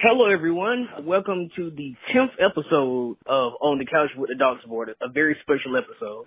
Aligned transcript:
Hello, 0.00 0.30
everyone. 0.30 0.86
Welcome 1.02 1.50
to 1.56 1.70
the 1.70 1.92
10th 2.14 2.30
episode 2.38 3.16
of 3.26 3.52
On 3.60 3.78
the 3.78 3.84
Couch 3.84 4.10
with 4.16 4.28
the 4.28 4.36
Dog 4.36 4.58
Supporter, 4.62 4.94
a 5.02 5.08
very 5.08 5.36
special 5.42 5.76
episode. 5.76 6.26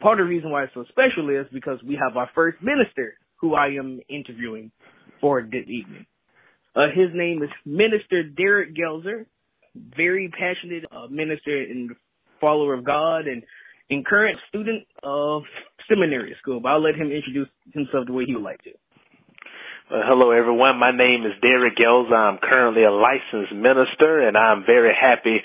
Part 0.00 0.18
of 0.18 0.26
the 0.26 0.28
reason 0.28 0.50
why 0.50 0.64
it's 0.64 0.74
so 0.74 0.84
special 0.88 1.30
is 1.30 1.46
because 1.52 1.78
we 1.86 1.94
have 1.94 2.16
our 2.16 2.28
first 2.34 2.60
minister 2.60 3.14
who 3.36 3.54
I 3.54 3.68
am 3.78 4.00
interviewing 4.08 4.72
for 5.20 5.42
this 5.42 5.62
evening. 5.68 6.06
Uh, 6.74 6.88
his 6.92 7.10
name 7.14 7.40
is 7.44 7.50
Minister 7.64 8.24
Derrick 8.24 8.74
Gelzer, 8.74 9.26
very 9.96 10.28
passionate 10.36 10.84
uh, 10.90 11.06
minister 11.06 11.56
and 11.56 11.92
follower 12.40 12.74
of 12.74 12.84
God 12.84 13.28
and, 13.28 13.44
and 13.90 14.04
current 14.04 14.38
student 14.48 14.88
of 15.04 15.44
seminary 15.88 16.34
school. 16.42 16.58
But 16.58 16.70
I'll 16.70 16.82
let 16.82 16.96
him 16.96 17.12
introduce 17.12 17.48
himself 17.72 18.08
the 18.08 18.12
way 18.12 18.24
he 18.26 18.34
would 18.34 18.42
like 18.42 18.64
to. 18.64 18.72
Uh, 19.90 20.04
hello, 20.04 20.32
everyone. 20.32 20.76
My 20.78 20.92
name 20.92 21.24
is 21.24 21.32
Derrick 21.40 21.78
Gelzer. 21.78 22.12
I'm 22.12 22.36
currently 22.36 22.84
a 22.84 22.92
licensed 22.92 23.54
minister, 23.54 24.20
and 24.20 24.36
I'm 24.36 24.64
very 24.66 24.92
happy 24.92 25.40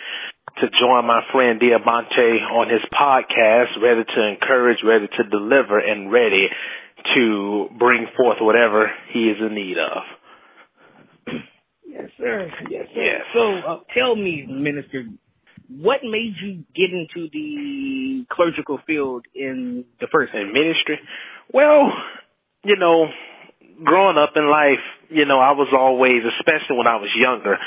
to 0.60 0.68
join 0.82 1.08
my 1.08 1.22
friend 1.32 1.62
Diamante 1.62 2.44
on 2.52 2.68
his 2.68 2.84
podcast, 2.92 3.82
ready 3.82 4.04
to 4.04 4.28
encourage, 4.28 4.80
ready 4.84 5.08
to 5.08 5.24
deliver, 5.30 5.80
and 5.80 6.12
ready 6.12 6.48
to 7.16 7.70
bring 7.80 8.06
forth 8.18 8.40
whatever 8.42 8.92
he 9.14 9.32
is 9.32 9.38
in 9.40 9.56
need 9.56 9.78
of. 9.78 10.04
Yes, 11.88 12.10
sir. 12.18 12.52
Yes, 12.70 12.88
sir. 12.94 13.02
Yes. 13.02 13.22
So, 13.34 13.54
uh, 13.66 13.80
tell 13.98 14.14
me, 14.14 14.46
Minister, 14.46 15.06
what 15.70 16.00
made 16.04 16.34
you 16.44 16.66
get 16.76 16.92
into 16.92 17.30
the 17.32 18.26
clerical 18.30 18.78
field 18.86 19.26
in 19.34 19.86
the 20.02 20.08
first 20.12 20.34
in 20.34 20.52
ministry? 20.52 21.00
Well, 21.54 21.94
you 22.66 22.76
know, 22.76 23.08
growing 23.84 24.18
up 24.18 24.34
in 24.36 24.50
life, 24.50 24.84
you 25.10 25.26
know, 25.26 25.40
I 25.40 25.52
was 25.52 25.70
always, 25.74 26.24
especially 26.40 26.78
when 26.78 26.88
I 26.88 26.98
was 26.98 27.10
younger, 27.16 27.58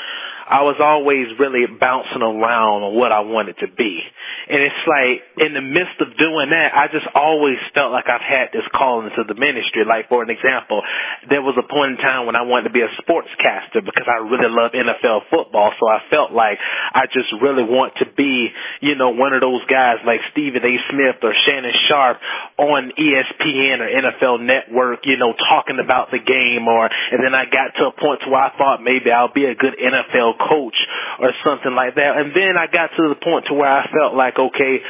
I 0.47 0.63
was 0.63 0.79
always 0.79 1.27
really 1.35 1.67
bouncing 1.67 2.23
around 2.23 2.87
on 2.87 2.95
what 2.95 3.11
I 3.11 3.19
wanted 3.27 3.59
to 3.59 3.67
be. 3.67 3.99
And 4.47 4.63
it's 4.63 4.83
like 4.87 5.19
in 5.43 5.51
the 5.51 5.59
midst 5.59 5.99
of 5.99 6.15
doing 6.15 6.55
that, 6.55 6.71
I 6.71 6.87
just 6.87 7.03
always 7.11 7.59
felt 7.75 7.91
like 7.91 8.07
I've 8.07 8.23
had 8.23 8.55
this 8.55 8.63
calling 8.71 9.11
to 9.19 9.27
the 9.27 9.35
ministry. 9.35 9.83
Like 9.83 10.07
for 10.07 10.23
an 10.23 10.31
example, 10.31 10.87
there 11.27 11.43
was 11.43 11.59
a 11.59 11.67
point 11.67 11.99
in 11.99 11.99
time 11.99 12.31
when 12.31 12.39
I 12.39 12.47
wanted 12.47 12.71
to 12.71 12.75
be 12.75 12.79
a 12.79 12.87
sportscaster 13.03 13.83
because 13.83 14.07
I 14.07 14.23
really 14.23 14.47
love 14.47 14.71
NFL 14.71 15.27
football. 15.27 15.75
So 15.75 15.91
I 15.91 15.99
felt 16.07 16.31
like 16.31 16.63
I 16.95 17.11
just 17.11 17.27
really 17.43 17.67
want 17.67 17.99
to 17.99 18.07
be, 18.07 18.47
you 18.79 18.95
know, 18.95 19.11
one 19.11 19.35
of 19.35 19.43
those 19.43 19.67
guys 19.67 19.99
like 20.07 20.23
Stephen 20.31 20.63
A. 20.63 20.73
Smith 20.87 21.19
or 21.27 21.35
Shannon 21.43 21.75
Sharpe 21.91 22.23
on 22.55 22.95
ESPN 22.95 23.83
or 23.83 23.91
NFL 23.91 24.47
Network, 24.47 25.03
you 25.03 25.19
know, 25.19 25.35
talking 25.35 25.83
about 25.83 26.07
the 26.07 26.23
game 26.23 26.71
or, 26.71 26.87
and 26.87 27.19
then 27.19 27.35
I 27.37 27.45
got 27.45 27.77
to 27.77 27.87
a 27.87 27.95
point 27.95 28.25
to 28.25 28.33
where 28.33 28.41
I 28.41 28.51
thought 28.57 28.81
maybe 28.81 29.13
I'll 29.13 29.31
be 29.31 29.45
a 29.45 29.55
good 29.55 29.77
NFL 29.77 30.41
coach 30.41 30.77
or 31.21 31.31
something 31.45 31.71
like 31.77 31.95
that. 31.95 32.17
And 32.17 32.33
then 32.33 32.57
I 32.57 32.65
got 32.65 32.91
to 32.97 33.13
the 33.13 33.19
point 33.21 33.45
to 33.47 33.53
where 33.53 33.69
I 33.69 33.85
felt 33.93 34.17
like, 34.17 34.41
okay, 34.41 34.81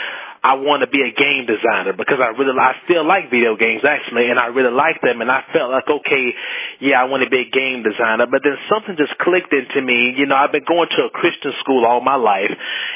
I 0.43 0.61
want 0.61 0.85
to 0.85 0.89
be 0.89 1.01
a 1.01 1.11
game 1.11 1.49
designer 1.49 1.97
because 1.97 2.21
I 2.21 2.31
really, 2.37 2.53
I 2.53 2.77
still 2.85 3.01
like 3.01 3.33
video 3.33 3.57
games 3.57 3.81
actually, 3.81 4.29
and 4.29 4.37
I 4.37 4.53
really 4.53 4.73
like 4.73 5.01
them. 5.01 5.21
And 5.21 5.31
I 5.33 5.41
felt 5.49 5.73
like, 5.73 5.89
okay, 5.89 6.25
yeah, 6.79 7.01
I 7.01 7.09
want 7.09 7.25
to 7.25 7.31
be 7.31 7.41
a 7.45 7.49
game 7.49 7.81
designer. 7.81 8.29
But 8.29 8.45
then 8.45 8.55
something 8.69 8.93
just 8.95 9.17
clicked 9.17 9.49
into 9.49 9.81
me. 9.81 10.13
You 10.13 10.29
know, 10.29 10.37
I've 10.37 10.53
been 10.53 10.67
going 10.67 10.89
to 10.93 11.09
a 11.09 11.11
Christian 11.11 11.53
school 11.65 11.85
all 11.85 12.01
my 12.01 12.15
life, 12.19 12.53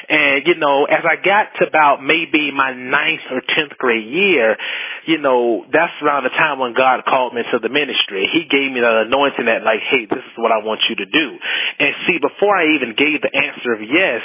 and 0.10 0.46
you 0.46 0.56
know, 0.56 0.86
as 0.86 1.02
I 1.02 1.18
got 1.18 1.58
to 1.58 1.72
about 1.72 2.04
maybe 2.04 2.52
my 2.52 2.76
ninth 2.76 3.26
or 3.32 3.40
tenth 3.42 3.80
grade 3.80 4.04
year, 4.06 4.60
you 5.08 5.18
know, 5.18 5.64
that's 5.72 5.96
around 6.04 6.28
the 6.28 6.36
time 6.36 6.60
when 6.60 6.76
God 6.76 7.08
called 7.08 7.34
me 7.34 7.42
to 7.48 7.58
the 7.64 7.72
ministry. 7.72 8.28
He 8.28 8.46
gave 8.46 8.70
me 8.70 8.84
the 8.84 9.08
anointing 9.08 9.48
that 9.48 9.64
like, 9.64 9.80
hey, 9.88 10.04
this 10.06 10.22
is 10.22 10.36
what 10.36 10.52
I 10.52 10.60
want 10.60 10.84
you 10.92 11.00
to 11.00 11.08
do. 11.08 11.28
And 11.80 11.96
see, 12.06 12.20
before 12.20 12.54
I 12.54 12.76
even 12.76 12.94
gave 12.94 13.24
the 13.24 13.32
answer 13.32 13.72
of 13.74 13.82
yes, 13.82 14.22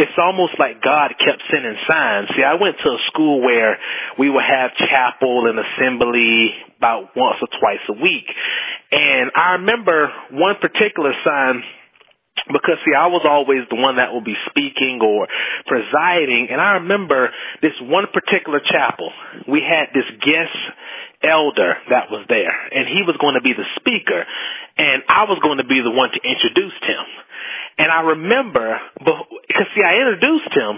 it's 0.00 0.16
almost 0.16 0.56
like 0.58 0.80
God 0.80 1.12
kept 1.20 1.44
sending 1.52 1.76
signs. 1.84 2.32
See, 2.40 2.44
I 2.44 2.56
went 2.56 2.76
to 2.80 2.88
a 2.88 3.00
school 3.12 3.44
where 3.44 3.76
we 4.18 4.30
would 4.32 4.44
have 4.48 4.72
chapel 4.88 5.44
and 5.44 5.60
assembly 5.60 6.48
about 6.78 7.12
once 7.12 7.36
or 7.44 7.48
twice 7.60 7.84
a 7.92 7.92
week. 8.00 8.24
And 8.90 9.28
I 9.36 9.60
remember 9.60 10.08
one 10.32 10.56
particular 10.56 11.12
sign 11.20 11.60
because 12.48 12.80
see, 12.88 12.96
I 12.96 13.12
was 13.12 13.28
always 13.28 13.68
the 13.68 13.76
one 13.76 14.00
that 14.00 14.16
would 14.16 14.24
be 14.24 14.38
speaking 14.48 15.04
or 15.04 15.28
presiding, 15.68 16.48
and 16.48 16.56
I 16.56 16.80
remember 16.80 17.28
this 17.60 17.76
one 17.82 18.08
particular 18.08 18.64
chapel. 18.64 19.12
We 19.44 19.60
had 19.60 19.92
this 19.92 20.08
guest 20.24 20.56
elder 21.20 21.76
that 21.92 22.08
was 22.08 22.24
there, 22.32 22.56
and 22.72 22.88
he 22.88 23.04
was 23.04 23.20
going 23.20 23.36
to 23.36 23.44
be 23.44 23.52
the 23.52 23.68
speaker, 23.76 24.24
and 24.78 25.04
I 25.04 25.28
was 25.28 25.36
going 25.44 25.60
to 25.60 25.68
be 25.68 25.84
the 25.84 25.92
one 25.92 26.08
to 26.16 26.20
introduce 26.24 26.80
him. 26.80 27.04
And 27.76 27.92
I 27.92 28.16
remember, 28.16 28.80
because 28.96 29.68
see, 29.76 29.84
I 29.84 30.00
introduced 30.00 30.52
him, 30.56 30.74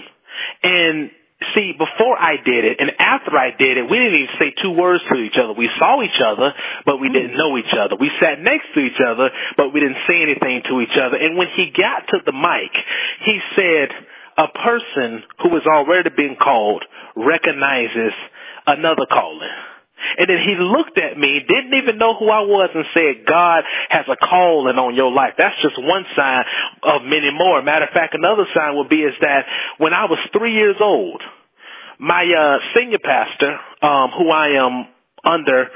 and 0.67 1.11
see, 1.55 1.73
before 1.73 2.19
I 2.19 2.37
did 2.39 2.65
it 2.65 2.79
and 2.81 2.91
after 2.99 3.37
I 3.37 3.51
did 3.55 3.79
it, 3.79 3.85
we 3.89 3.99
didn't 3.99 4.19
even 4.19 4.35
say 4.39 4.51
two 4.63 4.73
words 4.73 5.03
to 5.11 5.17
each 5.19 5.39
other. 5.39 5.53
We 5.53 5.71
saw 5.79 6.03
each 6.03 6.21
other, 6.21 6.55
but 6.85 6.99
we 6.99 7.09
didn't 7.09 7.37
know 7.37 7.59
each 7.59 7.75
other. 7.75 7.97
We 7.99 8.11
sat 8.21 8.41
next 8.41 8.71
to 8.75 8.81
each 8.81 9.01
other, 9.01 9.31
but 9.57 9.73
we 9.73 9.81
didn't 9.81 10.03
say 10.07 10.23
anything 10.23 10.63
to 10.69 10.81
each 10.81 10.97
other. 10.99 11.17
And 11.17 11.37
when 11.37 11.49
he 11.55 11.73
got 11.73 12.07
to 12.13 12.19
the 12.25 12.33
mic, 12.33 12.73
he 13.25 13.39
said, 13.57 13.91
a 14.39 14.49
person 14.49 15.23
who 15.43 15.57
is 15.57 15.67
already 15.69 16.11
being 16.17 16.37
called 16.41 16.85
recognizes 17.17 18.13
another 18.67 19.05
calling. 19.11 19.72
And 20.19 20.27
then 20.29 20.41
he 20.43 20.55
looked 20.59 20.99
at 20.99 21.19
me, 21.19 21.41
didn't 21.47 21.75
even 21.75 21.99
know 21.99 22.15
who 22.19 22.29
I 22.31 22.43
was, 22.45 22.71
and 22.75 22.85
said, 22.95 23.27
God 23.27 23.65
has 23.91 24.07
a 24.09 24.17
calling 24.17 24.77
on 24.77 24.95
your 24.95 25.11
life. 25.11 25.35
That's 25.39 25.57
just 25.63 25.79
one 25.79 26.05
sign 26.17 26.45
of 26.83 27.03
many 27.03 27.31
more. 27.33 27.63
Matter 27.63 27.87
of 27.87 27.95
fact, 27.95 28.15
another 28.15 28.45
sign 28.55 28.77
would 28.77 28.89
be 28.89 29.03
is 29.03 29.15
that 29.21 29.47
when 29.79 29.93
I 29.93 30.07
was 30.07 30.19
three 30.33 30.55
years 30.55 30.77
old, 30.81 31.23
my 31.99 32.27
uh, 32.27 32.59
senior 32.75 32.99
pastor, 32.99 33.59
um, 33.83 34.11
who 34.19 34.31
I 34.31 34.59
am 34.59 34.91
under 35.25 35.71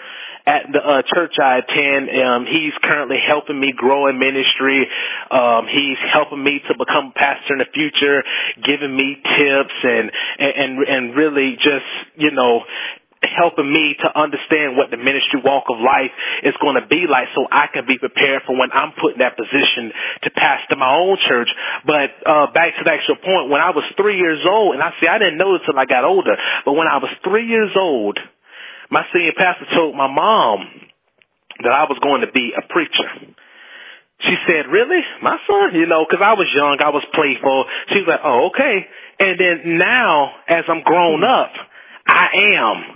at 0.46 0.70
the 0.70 0.78
uh, 0.78 1.02
church 1.10 1.34
I 1.42 1.58
attend. 1.58 2.06
Um, 2.06 2.46
he's 2.46 2.72
currently 2.82 3.18
helping 3.18 3.58
me 3.58 3.74
grow 3.76 4.06
in 4.06 4.18
ministry. 4.18 4.86
Um, 5.30 5.66
he's 5.66 5.98
helping 6.14 6.42
me 6.42 6.62
to 6.70 6.74
become 6.78 7.10
a 7.10 7.18
pastor 7.18 7.58
in 7.58 7.60
the 7.66 7.70
future, 7.74 8.22
giving 8.62 8.94
me 8.94 9.18
tips 9.18 9.78
and 9.82 10.10
and 10.38 10.52
and, 10.56 10.72
and 10.86 11.02
really 11.16 11.58
just 11.58 11.90
you 12.14 12.30
know 12.30 12.62
helping 13.24 13.68
me 13.68 13.96
to 13.96 14.08
understand 14.12 14.76
what 14.76 14.92
the 14.92 15.00
ministry 15.00 15.40
walk 15.40 15.72
of 15.72 15.80
life 15.80 16.12
is 16.44 16.52
going 16.60 16.76
to 16.76 16.84
be 16.84 17.08
like 17.08 17.32
so 17.32 17.48
I 17.48 17.66
can 17.72 17.88
be 17.88 17.96
prepared 17.96 18.44
for 18.44 18.52
when 18.52 18.68
I'm 18.72 18.92
put 18.92 19.16
in 19.16 19.20
that 19.24 19.40
position 19.40 19.92
to 20.24 20.28
pastor 20.30 20.76
my 20.76 20.92
own 20.92 21.16
church. 21.24 21.48
But 21.88 22.12
uh 22.28 22.52
back 22.52 22.76
to 22.76 22.84
the 22.84 22.92
actual 22.92 23.16
point, 23.16 23.48
when 23.48 23.64
I 23.64 23.72
was 23.72 23.84
three 23.96 24.20
years 24.20 24.44
old, 24.44 24.76
and 24.76 24.82
I 24.84 24.92
see 25.00 25.08
I 25.08 25.16
didn't 25.16 25.40
know 25.40 25.56
until 25.56 25.76
I 25.78 25.88
got 25.88 26.04
older, 26.04 26.36
but 26.64 26.76
when 26.76 26.88
I 26.88 27.00
was 27.00 27.10
three 27.24 27.48
years 27.48 27.72
old, 27.72 28.20
my 28.90 29.02
senior 29.12 29.34
pastor 29.36 29.66
told 29.74 29.96
my 29.96 30.12
mom 30.12 30.60
that 31.64 31.72
I 31.72 31.88
was 31.88 31.98
going 32.04 32.20
to 32.20 32.30
be 32.30 32.52
a 32.52 32.62
preacher. 32.68 33.32
She 34.20 34.36
said, 34.48 34.72
really? 34.72 35.04
My 35.22 35.36
son? 35.44 35.76
You 35.76 35.86
know, 35.86 36.06
cause 36.08 36.20
I 36.24 36.32
was 36.32 36.48
young, 36.54 36.80
I 36.80 36.88
was 36.88 37.04
playful. 37.12 37.64
She 37.92 38.00
was 38.00 38.08
like, 38.08 38.24
oh, 38.24 38.48
okay. 38.52 38.86
And 39.20 39.36
then 39.40 39.78
now, 39.78 40.32
as 40.48 40.64
I'm 40.68 40.82
grown 40.82 41.24
up, 41.24 41.52
I 42.06 42.28
am 42.56 42.95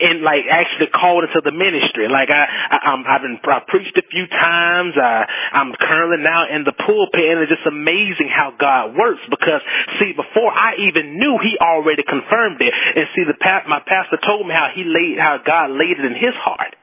and 0.00 0.24
like 0.24 0.48
actually 0.48 0.88
called 0.88 1.28
into 1.28 1.44
the 1.44 1.52
ministry. 1.52 2.08
Like 2.08 2.32
I, 2.32 2.48
I 2.48 2.76
I'm, 2.90 3.04
I've 3.04 3.22
been 3.22 3.38
I 3.44 3.60
preached 3.68 3.96
a 4.00 4.06
few 4.08 4.26
times. 4.26 4.96
I 4.96 5.28
I'm 5.52 5.76
currently 5.76 6.24
now 6.24 6.48
in 6.48 6.64
the 6.64 6.72
pulpit, 6.72 7.22
and 7.22 7.44
it's 7.44 7.52
just 7.52 7.68
amazing 7.68 8.32
how 8.32 8.56
God 8.56 8.96
works. 8.96 9.22
Because 9.28 9.62
see, 10.00 10.16
before 10.16 10.50
I 10.50 10.80
even 10.88 11.20
knew, 11.20 11.36
He 11.38 11.60
already 11.60 12.02
confirmed 12.02 12.58
it. 12.64 12.72
And 12.72 13.04
see, 13.12 13.28
the 13.28 13.36
my 13.68 13.84
pastor 13.84 14.18
told 14.24 14.48
me 14.48 14.56
how 14.56 14.72
He 14.72 14.82
laid 14.82 15.20
how 15.20 15.38
God 15.44 15.76
laid 15.76 16.00
it 16.00 16.04
in 16.04 16.16
His 16.16 16.34
heart. 16.40 16.74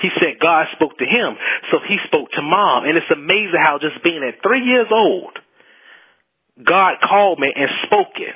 He 0.00 0.10
said 0.22 0.38
God 0.38 0.66
spoke 0.78 0.96
to 0.98 1.04
him, 1.04 1.34
so 1.70 1.78
he 1.82 1.98
spoke 2.06 2.30
to 2.38 2.42
mom. 2.42 2.86
And 2.86 2.96
it's 2.96 3.10
amazing 3.10 3.58
how 3.58 3.82
just 3.82 3.98
being 4.02 4.22
at 4.22 4.42
three 4.42 4.62
years 4.62 4.86
old, 4.92 5.34
God 6.62 7.02
called 7.02 7.38
me 7.38 7.50
and 7.54 7.68
spoke 7.86 8.14
it. 8.14 8.34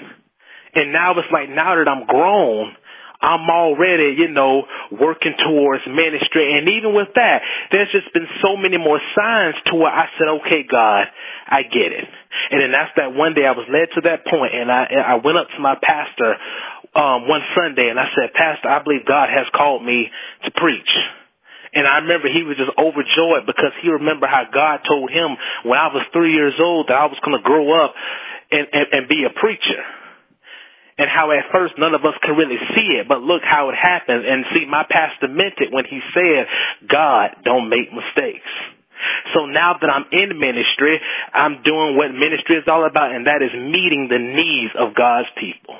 And 0.74 0.92
now 0.92 1.12
it's 1.18 1.30
like 1.30 1.50
now 1.50 1.76
that 1.76 1.86
I'm 1.86 2.06
grown, 2.06 2.74
I'm 3.22 3.46
already, 3.46 4.18
you 4.18 4.28
know, 4.34 4.66
working 4.90 5.38
towards 5.38 5.86
ministry. 5.86 6.58
And 6.58 6.66
even 6.74 6.90
with 6.90 7.14
that, 7.14 7.46
there's 7.70 7.90
just 7.94 8.10
been 8.10 8.26
so 8.42 8.58
many 8.58 8.76
more 8.82 8.98
signs 9.14 9.54
to 9.70 9.78
where 9.78 9.94
I 9.94 10.10
said, 10.18 10.26
okay, 10.42 10.66
God, 10.66 11.06
I 11.46 11.62
get 11.62 11.94
it. 11.94 12.10
And 12.50 12.58
then 12.58 12.74
that's 12.74 12.90
that 12.98 13.14
one 13.14 13.38
day 13.38 13.46
I 13.46 13.54
was 13.54 13.70
led 13.70 13.94
to 13.94 14.00
that 14.10 14.26
point 14.26 14.50
and 14.58 14.66
I, 14.66 15.14
I 15.14 15.16
went 15.22 15.38
up 15.38 15.46
to 15.54 15.60
my 15.62 15.78
pastor, 15.78 16.34
um, 16.98 17.30
one 17.30 17.46
Sunday 17.54 17.88
and 17.88 17.96
I 17.96 18.10
said, 18.12 18.34
Pastor, 18.34 18.68
I 18.68 18.82
believe 18.82 19.06
God 19.06 19.30
has 19.30 19.46
called 19.54 19.86
me 19.86 20.10
to 20.44 20.50
preach. 20.50 20.90
And 21.72 21.86
I 21.88 22.04
remember 22.04 22.28
he 22.28 22.42
was 22.44 22.58
just 22.58 22.74
overjoyed 22.76 23.48
because 23.48 23.72
he 23.80 23.88
remembered 23.88 24.28
how 24.28 24.44
God 24.50 24.84
told 24.84 25.08
him 25.08 25.38
when 25.64 25.78
I 25.78 25.88
was 25.88 26.04
three 26.12 26.34
years 26.34 26.58
old 26.60 26.90
that 26.90 26.98
I 26.98 27.06
was 27.06 27.16
going 27.24 27.38
to 27.38 27.44
grow 27.44 27.70
up 27.72 27.94
and, 28.50 28.66
and, 28.72 28.86
and 28.92 29.02
be 29.08 29.24
a 29.24 29.32
preacher 29.32 29.80
and 30.98 31.08
how 31.08 31.30
at 31.32 31.48
first 31.50 31.74
none 31.78 31.94
of 31.94 32.04
us 32.04 32.14
can 32.22 32.36
really 32.36 32.60
see 32.76 33.00
it, 33.00 33.08
but 33.08 33.22
look 33.24 33.42
how 33.42 33.70
it 33.70 33.76
happens. 33.76 34.24
And 34.28 34.44
see, 34.52 34.68
my 34.68 34.84
pastor 34.84 35.28
meant 35.28 35.56
it 35.58 35.72
when 35.72 35.84
he 35.88 36.00
said, 36.12 36.46
God 36.88 37.36
don't 37.44 37.68
make 37.68 37.88
mistakes. 37.92 38.48
So 39.34 39.46
now 39.46 39.74
that 39.80 39.90
I'm 39.90 40.06
in 40.12 40.38
ministry, 40.38 41.00
I'm 41.34 41.62
doing 41.64 41.96
what 41.96 42.12
ministry 42.14 42.56
is 42.56 42.68
all 42.68 42.86
about, 42.86 43.10
and 43.10 43.26
that 43.26 43.42
is 43.42 43.50
meeting 43.50 44.06
the 44.06 44.20
needs 44.20 44.72
of 44.78 44.94
God's 44.94 45.28
people 45.40 45.74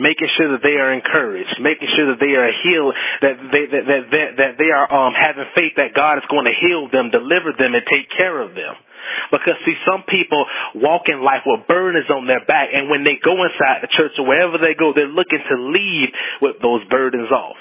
making 0.00 0.26
sure 0.34 0.50
that 0.58 0.66
they 0.66 0.80
are 0.82 0.90
encouraged, 0.90 1.62
making 1.62 1.86
sure 1.94 2.10
that 2.10 2.18
they 2.18 2.34
are 2.34 2.50
healed, 2.50 2.94
that 3.22 3.36
they 3.54 3.64
that 3.70 3.84
that 3.86 4.02
that, 4.10 4.28
that 4.36 4.52
they 4.58 4.74
are 4.74 4.88
um 4.90 5.14
having 5.14 5.46
faith 5.54 5.78
that 5.78 5.94
God 5.94 6.18
is 6.18 6.26
going 6.26 6.50
to 6.50 6.56
heal 6.58 6.90
them, 6.90 7.14
deliver 7.14 7.54
them, 7.54 7.78
and 7.78 7.86
take 7.86 8.10
care 8.10 8.40
of 8.42 8.58
them. 8.58 8.74
Because 9.30 9.56
see, 9.64 9.74
some 9.86 10.04
people 10.04 10.44
walk 10.74 11.08
in 11.08 11.22
life 11.22 11.42
with 11.46 11.66
burdens 11.66 12.10
on 12.10 12.26
their 12.26 12.44
back, 12.44 12.68
and 12.72 12.90
when 12.90 13.04
they 13.04 13.16
go 13.22 13.34
inside 13.42 13.82
the 13.82 13.92
church 13.92 14.12
or 14.18 14.26
wherever 14.26 14.58
they 14.58 14.74
go, 14.76 14.92
they're 14.92 15.10
looking 15.10 15.40
to 15.40 15.56
leave 15.56 16.10
with 16.40 16.60
those 16.60 16.84
burdens 16.88 17.30
off. 17.30 17.56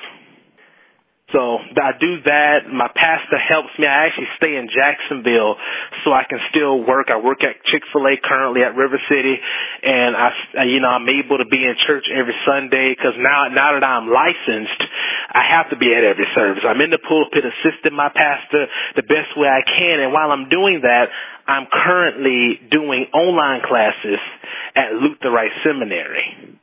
So 1.31 1.63
I 1.63 1.95
do 1.95 2.19
that. 2.27 2.67
My 2.67 2.91
pastor 2.91 3.39
helps 3.39 3.71
me. 3.79 3.87
I 3.87 4.07
actually 4.11 4.27
stay 4.35 4.59
in 4.59 4.67
Jacksonville 4.67 5.55
so 6.03 6.11
I 6.11 6.27
can 6.27 6.39
still 6.51 6.83
work. 6.83 7.07
I 7.07 7.23
work 7.23 7.39
at 7.43 7.63
Chick-fil-A 7.71 8.19
currently 8.19 8.63
at 8.67 8.75
River 8.75 8.99
City 9.07 9.39
and 9.83 10.15
I, 10.15 10.63
you 10.67 10.83
know, 10.83 10.91
I'm 10.91 11.07
able 11.07 11.39
to 11.39 11.47
be 11.47 11.63
in 11.63 11.75
church 11.87 12.05
every 12.11 12.35
Sunday 12.43 12.91
because 12.91 13.15
now, 13.15 13.47
now 13.47 13.79
that 13.79 13.83
I'm 13.83 14.11
licensed, 14.11 14.81
I 15.31 15.47
have 15.55 15.71
to 15.71 15.77
be 15.79 15.95
at 15.95 16.03
every 16.03 16.27
service. 16.35 16.63
I'm 16.67 16.81
in 16.83 16.91
the 16.91 16.99
pulpit 16.99 17.47
assisting 17.47 17.95
my 17.95 18.11
pastor 18.11 18.67
the 18.99 19.07
best 19.07 19.31
way 19.39 19.47
I 19.47 19.63
can. 19.63 20.03
And 20.03 20.11
while 20.11 20.31
I'm 20.31 20.51
doing 20.51 20.83
that, 20.83 21.07
I'm 21.47 21.67
currently 21.71 22.59
doing 22.69 23.07
online 23.15 23.63
classes 23.63 24.19
at 24.75 24.93
Luther 24.99 25.31
Rice 25.31 25.55
Seminary. 25.63 26.59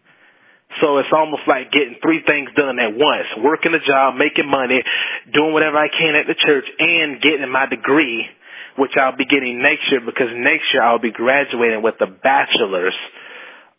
So 0.80 0.98
it's 0.98 1.12
almost 1.12 1.42
like 1.46 1.72
getting 1.72 1.98
three 2.02 2.22
things 2.22 2.50
done 2.54 2.78
at 2.78 2.94
once. 2.94 3.26
Working 3.42 3.74
a 3.74 3.82
job, 3.82 4.14
making 4.14 4.46
money, 4.46 4.82
doing 5.32 5.52
whatever 5.52 5.76
I 5.76 5.88
can 5.88 6.14
at 6.14 6.26
the 6.26 6.38
church, 6.38 6.66
and 6.78 7.20
getting 7.20 7.50
my 7.50 7.66
degree, 7.66 8.26
which 8.78 8.94
I'll 9.00 9.16
be 9.16 9.26
getting 9.26 9.62
next 9.62 9.90
year 9.90 10.00
because 10.00 10.30
next 10.34 10.70
year 10.72 10.82
I'll 10.82 11.02
be 11.02 11.10
graduating 11.10 11.82
with 11.82 11.98
a 12.00 12.06
bachelor's 12.06 12.96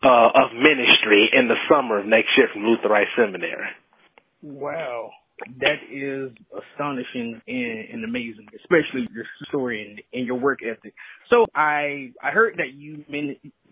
uh, 0.04 0.32
of 0.32 0.56
ministry 0.56 1.30
in 1.32 1.48
the 1.48 1.60
summer 1.70 2.00
of 2.00 2.06
next 2.06 2.30
year 2.38 2.48
from 2.54 2.64
Luther 2.64 2.90
Rice 2.90 3.12
Seminary. 3.16 3.68
Wow. 4.42 5.12
That 5.60 5.80
is 5.90 6.32
astonishing 6.52 7.42
and, 7.48 7.80
and 7.94 8.04
amazing, 8.04 8.48
especially 8.60 9.08
your 9.14 9.26
story 9.48 9.88
and, 9.88 10.02
and 10.14 10.28
your 10.28 10.38
work 10.38 10.60
ethic. 10.64 10.94
So 11.30 11.46
I 11.56 12.12
I 12.22 12.32
heard 12.32 12.56
that 12.58 12.74
you 12.74 13.06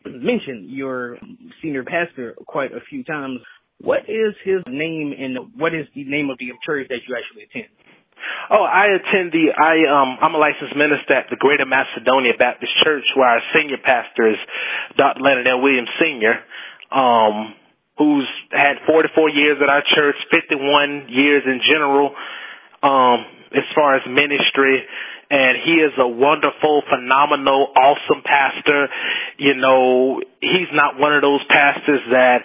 mentioned 0.06 0.70
your 0.70 1.18
senior 1.62 1.84
pastor 1.84 2.36
quite 2.46 2.72
a 2.72 2.80
few 2.90 3.04
times. 3.04 3.40
What 3.80 4.10
is 4.10 4.34
his 4.44 4.64
name 4.68 5.14
and 5.18 5.54
what 5.56 5.74
is 5.74 5.86
the 5.94 6.04
name 6.06 6.30
of 6.30 6.38
the 6.40 6.50
church 6.66 6.88
that 6.90 7.00
you 7.08 7.16
actually 7.16 7.44
attend? 7.44 7.70
Oh, 8.50 8.64
I 8.64 8.88
attend 8.98 9.32
the 9.32 9.54
I 9.54 9.86
um 9.86 10.18
I'm 10.22 10.34
a 10.34 10.42
licensed 10.42 10.76
minister 10.76 11.14
at 11.14 11.30
the 11.30 11.38
Greater 11.38 11.66
Macedonia 11.66 12.34
Baptist 12.38 12.72
Church 12.84 13.06
where 13.16 13.28
our 13.28 13.42
senior 13.54 13.78
pastor 13.78 14.30
is 14.32 14.40
Dr. 14.98 15.22
Leonard 15.22 15.48
L. 15.48 15.62
Williams 15.62 15.90
Sr. 16.00 16.42
Um 16.90 17.54
who's 17.98 18.30
had 18.54 18.78
44 18.86 19.30
years 19.30 19.58
at 19.58 19.70
our 19.70 19.82
church, 19.96 20.16
51 20.30 21.10
years 21.10 21.44
in 21.46 21.62
general 21.62 22.16
um 22.82 23.26
as 23.54 23.66
far 23.76 23.96
as 23.96 24.02
ministry 24.10 24.82
and 25.30 25.58
he 25.64 25.84
is 25.84 25.92
a 26.00 26.08
wonderful, 26.08 26.84
phenomenal, 26.90 27.68
awesome 27.76 28.24
pastor. 28.24 28.88
You 29.38 29.56
know, 29.56 30.22
he's 30.40 30.72
not 30.72 30.98
one 30.98 31.16
of 31.16 31.22
those 31.22 31.44
pastors 31.50 32.02
that 32.12 32.44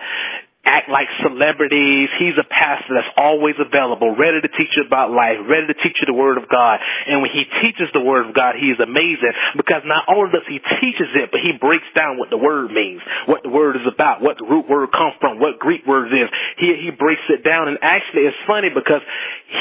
act 0.62 0.86
like 0.86 1.10
celebrities. 1.22 2.06
He's 2.22 2.38
a 2.38 2.46
pastor 2.46 2.94
that's 2.94 3.10
always 3.18 3.58
available, 3.58 4.14
ready 4.14 4.38
to 4.42 4.50
teach 4.54 4.70
you 4.78 4.86
about 4.86 5.10
life, 5.10 5.42
ready 5.50 5.66
to 5.66 5.74
teach 5.74 5.98
you 5.98 6.06
the 6.06 6.14
Word 6.14 6.38
of 6.38 6.46
God. 6.46 6.78
And 7.06 7.18
when 7.18 7.34
he 7.34 7.42
teaches 7.62 7.90
the 7.90 8.02
Word 8.02 8.30
of 8.30 8.34
God, 8.34 8.54
he 8.54 8.70
is 8.70 8.78
amazing 8.78 9.34
because 9.58 9.82
not 9.82 10.06
only 10.06 10.30
does 10.30 10.46
he 10.46 10.62
teaches 10.78 11.10
it, 11.18 11.34
but 11.34 11.42
he 11.42 11.58
breaks 11.58 11.86
down 11.98 12.18
what 12.18 12.30
the 12.30 12.38
Word 12.38 12.70
means, 12.70 13.02
what 13.26 13.42
the 13.42 13.50
Word 13.50 13.74
is 13.74 13.86
about, 13.90 14.22
what 14.22 14.38
the 14.38 14.46
root 14.46 14.70
word 14.70 14.94
comes 14.94 15.18
from, 15.18 15.42
what 15.42 15.58
Greek 15.58 15.82
word 15.82 16.14
is. 16.14 16.30
He, 16.58 16.70
he 16.78 16.90
breaks 16.94 17.26
it 17.26 17.42
down. 17.42 17.66
And 17.66 17.78
actually 17.82 18.30
it's 18.30 18.38
funny 18.46 18.70
because 18.70 19.02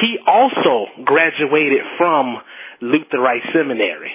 he 0.01 0.21
also 0.21 0.85
graduated 1.01 1.81
from 1.97 2.37
Luther 2.81 3.19
Rice 3.19 3.45
Seminary. 3.53 4.11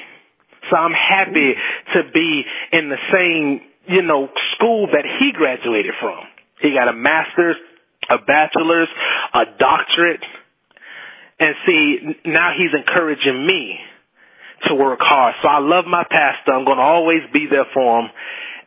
So 0.71 0.77
I'm 0.77 0.93
happy 0.93 1.55
to 1.95 2.01
be 2.13 2.43
in 2.73 2.89
the 2.89 2.99
same, 3.13 3.61
you 3.87 4.03
know, 4.03 4.29
school 4.55 4.89
that 4.89 5.05
he 5.07 5.33
graduated 5.33 5.95
from. 6.01 6.25
He 6.61 6.75
got 6.75 6.89
a 6.89 6.93
master's, 6.93 7.57
a 8.11 8.19
bachelor's, 8.19 8.89
a 9.35 9.45
doctorate. 9.59 10.25
And 11.39 11.55
see, 11.67 11.99
now 12.25 12.53
he's 12.57 12.73
encouraging 12.75 13.47
me 13.47 13.79
to 14.69 14.75
work 14.75 14.99
hard. 15.03 15.35
So 15.43 15.49
I 15.49 15.61
love 15.61 15.85
my 15.87 16.03
pastor. 16.03 16.53
I'm 16.53 16.65
going 16.65 16.79
to 16.79 16.83
always 16.83 17.23
be 17.33 17.47
there 17.51 17.67
for 17.73 18.01
him. 18.01 18.11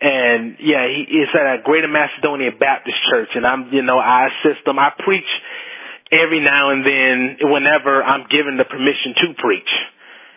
And 0.01 0.56
yeah, 0.62 0.88
he 0.88 1.04
is 1.04 1.28
at 1.34 1.60
a 1.60 1.62
Greater 1.63 1.90
Macedonia 1.90 2.51
Baptist 2.57 2.96
Church 3.12 3.30
and 3.36 3.46
I'm, 3.46 3.74
you 3.74 3.81
know, 3.81 4.00
I 4.00 4.28
assist 4.31 4.66
him. 4.66 4.80
I 4.80 4.92
preach 4.98 5.28
every 6.11 6.41
now 6.41 6.71
and 6.71 6.85
then 6.85 7.50
whenever 7.50 8.01
I'm 8.03 8.25
given 8.29 8.57
the 8.57 8.65
permission 8.65 9.13
to 9.21 9.27
preach. 9.38 9.71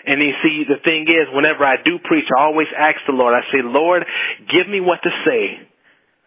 And 0.04 0.20
you 0.20 0.34
see, 0.42 0.64
the 0.66 0.82
thing 0.82 1.06
is, 1.06 1.30
whenever 1.32 1.64
I 1.64 1.76
do 1.82 1.98
preach, 2.02 2.26
I 2.36 2.42
always 2.42 2.66
ask 2.76 2.98
the 3.06 3.14
Lord, 3.14 3.34
I 3.34 3.46
say, 3.52 3.62
Lord, 3.62 4.04
give 4.50 4.68
me 4.68 4.80
what 4.80 4.98
to 5.02 5.10
say 5.24 5.62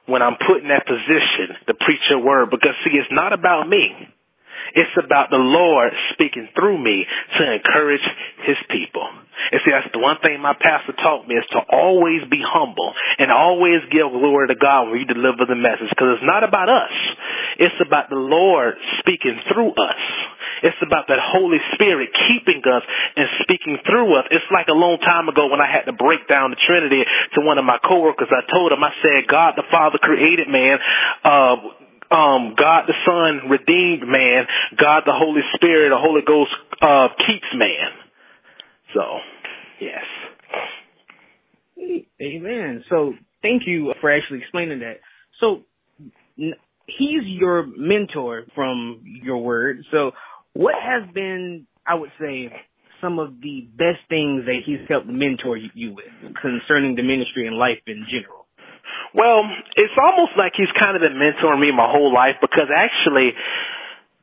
when 0.08 0.22
I'm 0.22 0.38
put 0.40 0.64
in 0.64 0.70
that 0.70 0.88
position 0.88 1.60
to 1.68 1.74
preach 1.74 2.02
your 2.10 2.24
word. 2.24 2.50
Because 2.50 2.74
see, 2.86 2.96
it's 2.96 3.12
not 3.12 3.34
about 3.34 3.68
me. 3.68 3.92
It's 4.74 4.96
about 4.98 5.30
the 5.30 5.42
Lord 5.42 5.94
speaking 6.14 6.50
through 6.56 6.82
me 6.82 7.06
to 7.38 7.42
encourage 7.54 8.04
his 8.48 8.58
people. 8.70 9.06
And 9.52 9.62
see, 9.62 9.72
that's 9.72 9.92
the 9.94 10.02
one 10.02 10.18
thing 10.24 10.42
my 10.42 10.58
pastor 10.58 10.96
taught 10.98 11.28
me 11.28 11.36
is 11.36 11.46
to 11.54 11.62
always 11.70 12.24
be 12.32 12.42
humble 12.42 12.94
and 13.20 13.30
always 13.30 13.84
give 13.92 14.10
glory 14.10 14.48
to 14.50 14.58
God 14.58 14.90
when 14.90 15.04
you 15.04 15.06
deliver 15.06 15.46
the 15.46 15.60
message. 15.60 15.92
Because 15.92 16.18
it's 16.18 16.26
not 16.28 16.42
about 16.42 16.72
us. 16.72 16.96
It's 17.60 17.80
about 17.84 18.10
the 18.10 18.18
Lord 18.20 18.74
speaking 19.00 19.38
through 19.52 19.76
us. 19.78 20.02
It's 20.64 20.82
about 20.82 21.12
that 21.12 21.20
Holy 21.20 21.60
Spirit 21.76 22.10
keeping 22.16 22.64
us 22.64 22.82
and 23.16 23.28
speaking 23.44 23.78
through 23.86 24.16
us. 24.18 24.26
It's 24.32 24.48
like 24.50 24.72
a 24.72 24.78
long 24.78 24.98
time 25.04 25.28
ago 25.28 25.52
when 25.52 25.60
I 25.60 25.68
had 25.68 25.86
to 25.86 25.94
break 25.94 26.26
down 26.32 26.56
the 26.56 26.60
Trinity 26.64 27.04
to 27.36 27.44
one 27.44 27.60
of 27.60 27.66
my 27.68 27.78
coworkers. 27.84 28.32
I 28.32 28.42
told 28.50 28.72
him, 28.72 28.82
I 28.82 28.96
said, 29.04 29.28
God 29.28 29.60
the 29.60 29.68
Father 29.70 30.00
created 30.00 30.48
man, 30.48 30.80
uh, 31.22 31.85
um, 32.12 32.56
God 32.58 32.86
the 32.88 32.94
Son 33.06 33.50
redeemed 33.50 34.08
man. 34.08 34.46
God 34.78 35.04
the 35.06 35.14
Holy 35.14 35.42
Spirit, 35.56 35.90
the 35.90 35.98
Holy 35.98 36.22
Ghost, 36.26 36.52
uh, 36.82 37.08
keeps 37.26 37.48
man. 37.56 37.92
So, 38.94 39.20
yes. 39.80 40.04
Amen. 42.22 42.84
So, 42.90 43.14
thank 43.42 43.64
you 43.66 43.94
for 44.00 44.12
actually 44.12 44.40
explaining 44.40 44.80
that. 44.80 45.00
So, 45.40 45.64
he's 46.36 47.24
your 47.24 47.66
mentor 47.66 48.44
from 48.56 49.02
your 49.04 49.38
word. 49.38 49.84
So, 49.92 50.12
what 50.54 50.76
has 50.82 51.12
been, 51.14 51.68
I 51.86 51.96
would 51.96 52.12
say, 52.20 52.52
some 53.02 53.20
of 53.20 53.42
the 53.42 53.68
best 53.78 54.00
things 54.10 54.46
that 54.46 54.60
he's 54.66 54.80
helped 54.88 55.08
mentor 55.08 55.58
you 55.58 55.94
with 55.94 56.36
concerning 56.42 56.96
the 56.96 57.04
ministry 57.04 57.48
and 57.48 57.58
life 57.58 57.80
in 57.88 58.06
general? 58.10 58.45
Well, 59.16 59.48
it's 59.80 59.96
almost 59.96 60.36
like 60.36 60.60
he's 60.60 60.72
kind 60.76 61.00
of 61.00 61.02
been 61.02 61.16
mentoring 61.16 61.64
me 61.64 61.72
my 61.72 61.88
whole 61.88 62.12
life 62.12 62.36
because 62.44 62.68
actually, 62.68 63.32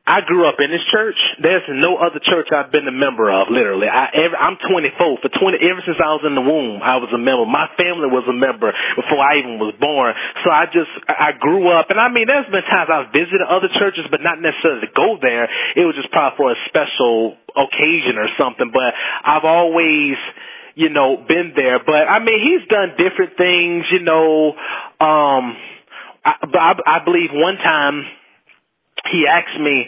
I 0.03 0.19
grew 0.19 0.43
up 0.43 0.59
in 0.59 0.67
this 0.67 0.83
church. 0.91 1.15
There's 1.39 1.63
no 1.71 1.95
other 1.95 2.19
church 2.19 2.51
I've 2.51 2.75
been 2.75 2.83
a 2.85 2.91
member 2.91 3.31
of, 3.31 3.47
literally. 3.47 3.87
I, 3.87 4.11
every, 4.11 4.35
I'm 4.35 4.59
24. 4.59 5.23
For 5.23 5.31
20, 5.31 5.63
ever 5.63 5.79
since 5.87 5.95
I 5.95 6.11
was 6.11 6.27
in 6.27 6.35
the 6.35 6.43
womb, 6.43 6.83
I 6.83 6.99
was 6.99 7.07
a 7.15 7.17
member. 7.17 7.47
My 7.47 7.71
family 7.79 8.11
was 8.11 8.27
a 8.27 8.35
member 8.35 8.67
before 8.99 9.23
I 9.23 9.39
even 9.39 9.63
was 9.63 9.71
born. 9.79 10.11
So 10.43 10.51
I 10.51 10.67
just, 10.67 10.91
I 11.07 11.31
grew 11.39 11.71
up. 11.71 11.87
And 11.87 12.03
I 12.03 12.11
mean, 12.11 12.27
there's 12.27 12.51
been 12.51 12.67
times 12.67 12.91
I've 12.91 13.15
visited 13.15 13.47
other 13.47 13.71
churches, 13.79 14.03
but 14.11 14.19
not 14.19 14.43
necessarily 14.43 14.83
to 14.85 14.91
go 14.91 15.15
there. 15.23 15.47
It 15.79 15.87
was 15.87 15.95
just 15.95 16.11
probably 16.11 16.35
for 16.35 16.47
a 16.51 16.59
special 16.67 17.39
occasion 17.55 18.19
or 18.19 18.27
something. 18.35 18.75
But 18.75 18.91
I've 19.23 19.47
always, 19.47 20.19
you 20.75 20.89
know, 20.89 21.17
been 21.27 21.53
there. 21.55 21.79
But 21.85 22.07
I 22.07 22.19
mean, 22.19 22.39
he's 22.39 22.67
done 22.67 22.95
different 22.97 23.37
things, 23.37 23.85
you 23.91 23.99
know. 23.99 24.53
Um, 24.99 25.57
I, 26.25 26.35
I, 26.41 26.73
I 26.85 27.05
believe 27.05 27.29
one 27.31 27.57
time 27.57 28.03
he 29.11 29.25
asked 29.27 29.59
me, 29.59 29.87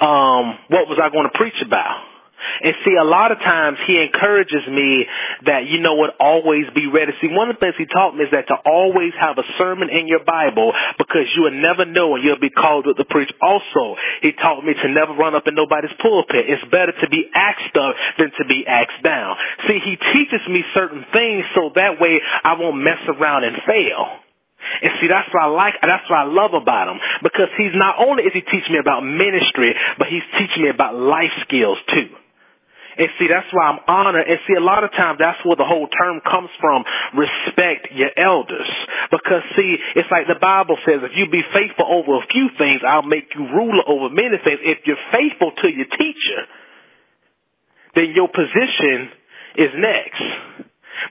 um, 0.00 0.58
what 0.68 0.88
was 0.88 0.98
I 1.02 1.10
going 1.10 1.28
to 1.30 1.36
preach 1.36 1.60
about? 1.64 2.04
And 2.62 2.74
see, 2.84 2.94
a 2.98 3.06
lot 3.06 3.30
of 3.30 3.38
times 3.38 3.78
he 3.86 3.98
encourages 3.98 4.66
me 4.66 5.06
that, 5.46 5.66
you 5.66 5.78
know 5.80 5.94
what, 5.94 6.14
always 6.18 6.66
be 6.74 6.86
ready. 6.86 7.12
See, 7.20 7.30
one 7.30 7.50
of 7.50 7.56
the 7.56 7.60
things 7.60 7.78
he 7.78 7.86
taught 7.86 8.14
me 8.14 8.24
is 8.26 8.32
that 8.34 8.48
to 8.48 8.56
always 8.66 9.14
have 9.18 9.38
a 9.38 9.46
sermon 9.58 9.90
in 9.90 10.06
your 10.06 10.22
Bible 10.22 10.72
because 10.98 11.30
you 11.34 11.46
will 11.46 11.58
never 11.58 11.86
know 11.86 12.14
when 12.14 12.22
you'll 12.22 12.42
be 12.42 12.52
called 12.52 12.86
to 12.90 13.04
preach. 13.06 13.30
Also, 13.42 13.98
he 14.22 14.32
taught 14.34 14.64
me 14.64 14.74
to 14.74 14.88
never 14.90 15.14
run 15.14 15.34
up 15.34 15.46
in 15.46 15.54
nobody's 15.54 15.94
pulpit. 16.02 16.46
It's 16.50 16.64
better 16.70 16.92
to 16.92 17.06
be 17.08 17.30
asked 17.34 17.76
up 17.78 17.94
than 18.18 18.30
to 18.38 18.44
be 18.46 18.66
asked 18.66 19.02
down. 19.02 19.36
See, 19.66 19.78
he 19.82 19.94
teaches 20.14 20.42
me 20.50 20.64
certain 20.74 21.04
things 21.12 21.44
so 21.54 21.70
that 21.74 22.00
way 22.00 22.18
I 22.44 22.54
won't 22.58 22.82
mess 22.82 23.00
around 23.06 23.44
and 23.44 23.56
fail. 23.66 24.26
And 24.82 24.92
see, 25.00 25.08
that's 25.08 25.30
what 25.32 25.42
I 25.42 25.50
like, 25.50 25.74
that's 25.80 26.06
what 26.10 26.18
I 26.18 26.28
love 26.28 26.52
about 26.54 26.90
him. 26.90 26.98
Because 27.22 27.48
he's 27.56 27.74
not 27.74 27.96
only 27.98 28.24
is 28.24 28.34
he 28.34 28.42
teaching 28.42 28.74
me 28.74 28.80
about 28.82 29.06
ministry, 29.06 29.74
but 29.98 30.08
he's 30.08 30.26
teaching 30.34 30.66
me 30.66 30.70
about 30.70 30.94
life 30.94 31.32
skills 31.46 31.78
too. 31.88 32.10
And 32.98 33.06
see, 33.14 33.30
that's 33.30 33.46
why 33.54 33.70
I'm 33.70 33.78
honored. 33.86 34.26
And 34.26 34.42
see, 34.50 34.58
a 34.58 34.64
lot 34.64 34.82
of 34.82 34.90
times 34.90 35.22
that's 35.22 35.38
where 35.46 35.54
the 35.54 35.64
whole 35.64 35.86
term 35.86 36.18
comes 36.26 36.50
from. 36.58 36.82
Respect 37.14 37.94
your 37.94 38.10
elders. 38.18 38.66
Because 39.14 39.46
see, 39.54 39.78
it's 39.94 40.10
like 40.10 40.26
the 40.26 40.38
Bible 40.42 40.74
says, 40.82 41.06
if 41.06 41.14
you 41.14 41.30
be 41.30 41.46
faithful 41.54 41.86
over 41.86 42.18
a 42.18 42.26
few 42.26 42.50
things, 42.58 42.82
I'll 42.82 43.06
make 43.06 43.30
you 43.38 43.46
ruler 43.54 43.86
over 43.86 44.10
many 44.10 44.42
things. 44.42 44.58
If 44.66 44.82
you're 44.82 45.00
faithful 45.14 45.54
to 45.62 45.66
your 45.70 45.86
teacher, 45.94 46.40
then 47.94 48.18
your 48.18 48.26
position 48.26 49.14
is 49.54 49.70
next. 49.78 50.26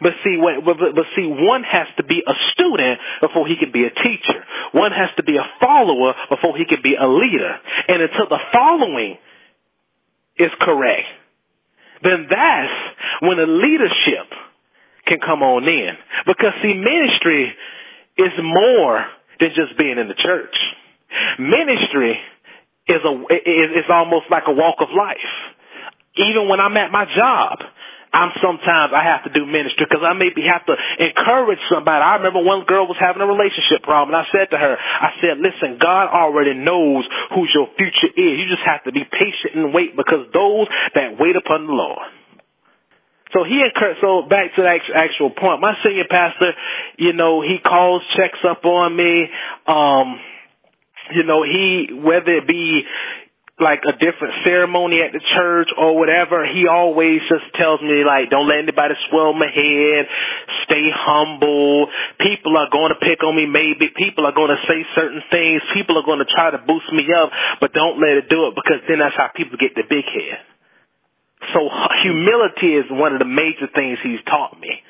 But 0.04 0.20
see, 0.28 0.36
but, 0.38 1.08
see, 1.16 1.24
one 1.24 1.64
has 1.64 1.88
to 1.96 2.04
be 2.04 2.20
a 2.20 2.36
student 2.52 3.00
before 3.24 3.48
he 3.48 3.56
can 3.56 3.72
be 3.72 3.88
a 3.88 3.94
teacher. 3.96 4.44
One 4.76 4.92
has 4.92 5.08
to 5.16 5.24
be 5.24 5.40
a 5.40 5.48
follower 5.64 6.14
before 6.28 6.60
he 6.60 6.68
can 6.68 6.84
be 6.84 7.00
a 7.00 7.08
leader. 7.08 7.56
And 7.88 8.04
until 8.04 8.28
the 8.28 8.44
following 8.52 9.16
is 10.36 10.52
correct, 10.60 11.08
then 12.04 12.28
that's 12.30 12.78
when 13.22 13.38
the 13.38 13.50
leadership 13.50 14.28
can 15.08 15.20
come 15.24 15.42
on 15.42 15.64
in. 15.64 15.94
Because 16.26 16.54
see, 16.62 16.74
ministry 16.74 17.54
is 18.18 18.34
more 18.42 19.06
than 19.40 19.50
just 19.56 19.78
being 19.78 19.98
in 19.98 20.08
the 20.08 20.18
church. 20.18 20.56
Ministry 21.40 22.18
is 22.88 23.02
a 23.04 23.14
is, 23.34 23.70
is 23.84 23.90
almost 23.90 24.26
like 24.30 24.44
a 24.48 24.54
walk 24.54 24.78
of 24.82 24.90
life. 24.96 25.32
Even 26.18 26.50
when 26.50 26.60
I'm 26.60 26.76
at 26.78 26.92
my 26.92 27.06
job, 27.06 27.60
I'm 28.14 28.32
sometimes 28.40 28.96
I 28.96 29.04
have 29.04 29.28
to 29.28 29.32
do 29.32 29.46
ministry 29.46 29.86
because 29.86 30.02
I 30.02 30.16
maybe 30.16 30.42
have 30.48 30.64
to 30.66 30.76
encourage 31.00 31.60
somebody. 31.68 32.00
I 32.00 32.18
remember 32.18 32.40
one 32.40 32.64
girl 32.64 32.88
was 32.88 32.98
having 33.00 33.22
a 33.22 33.30
relationship 33.30 33.84
problem, 33.84 34.16
and 34.16 34.24
I 34.24 34.28
said 34.32 34.50
to 34.52 34.58
her, 34.58 34.74
I 34.80 35.12
said, 35.20 35.38
"Listen, 35.44 35.78
God 35.78 36.08
already 36.10 36.56
knows 36.56 37.04
who 37.36 37.46
your 37.52 37.68
future 37.76 38.12
is. 38.16 38.34
You 38.40 38.48
just 38.48 38.64
have 38.64 38.84
to 38.88 38.92
be 38.92 39.04
patient 39.04 39.60
and 39.60 39.74
wait 39.74 39.96
because 39.96 40.32
those 40.32 40.68
that 40.96 41.20
wait 41.20 41.36
upon 41.36 41.68
the 41.68 41.76
Lord." 41.76 42.08
So 43.36 43.44
he 43.44 43.60
encouraged, 43.60 44.00
so 44.00 44.24
back 44.24 44.56
to 44.56 44.62
the 44.64 44.72
actual 44.96 45.32
point, 45.32 45.60
my 45.60 45.76
senior 45.84 46.08
pastor, 46.10 46.56
you 46.98 47.12
know, 47.12 47.42
he 47.42 47.60
calls, 47.60 48.02
checks 48.16 48.40
up 48.48 48.64
on 48.64 48.96
me, 48.96 49.28
um, 49.68 50.20
you 51.12 51.24
know, 51.24 51.44
he, 51.44 51.92
whether 51.92 52.32
it 52.38 52.48
be, 52.48 52.84
like 53.58 53.82
a 53.90 53.94
different 53.98 54.38
ceremony 54.46 55.02
at 55.02 55.10
the 55.10 55.24
church 55.34 55.74
or 55.74 55.98
whatever, 55.98 56.46
he 56.46 56.70
always 56.70 57.26
just 57.26 57.50
tells 57.58 57.82
me 57.82 58.06
like, 58.06 58.30
don't 58.30 58.46
let 58.46 58.62
anybody 58.62 58.94
swell 59.10 59.34
my 59.34 59.50
head, 59.50 60.06
stay 60.70 60.86
humble. 60.94 61.90
People 62.22 62.54
are 62.54 62.70
going 62.70 62.94
to 62.94 63.00
pick 63.02 63.26
on 63.26 63.34
me 63.34 63.50
maybe. 63.50 63.90
People 63.98 64.30
are 64.30 64.36
going 64.38 64.54
to 64.54 64.62
say 64.70 64.86
certain 64.94 65.26
things. 65.34 65.66
People 65.74 65.98
are 65.98 66.06
going 66.06 66.22
to 66.22 66.30
try 66.30 66.54
to 66.54 66.62
boost 66.62 66.86
me 66.94 67.10
up, 67.10 67.34
but 67.58 67.74
don't 67.74 67.98
let 67.98 68.22
it 68.22 68.30
do 68.30 68.46
it 68.46 68.54
because 68.54 68.86
then 68.86 69.02
that's 69.02 69.18
how 69.18 69.34
people 69.34 69.58
get 69.58 69.74
the 69.74 69.90
big 69.90 70.06
head. 70.06 70.38
So 71.58 71.66
humility 72.06 72.78
is 72.78 72.86
one 72.94 73.18
of 73.18 73.20
the 73.20 73.30
major 73.30 73.66
things 73.74 73.98
he's 74.06 74.22
taught 74.30 74.54
me. 74.62 74.86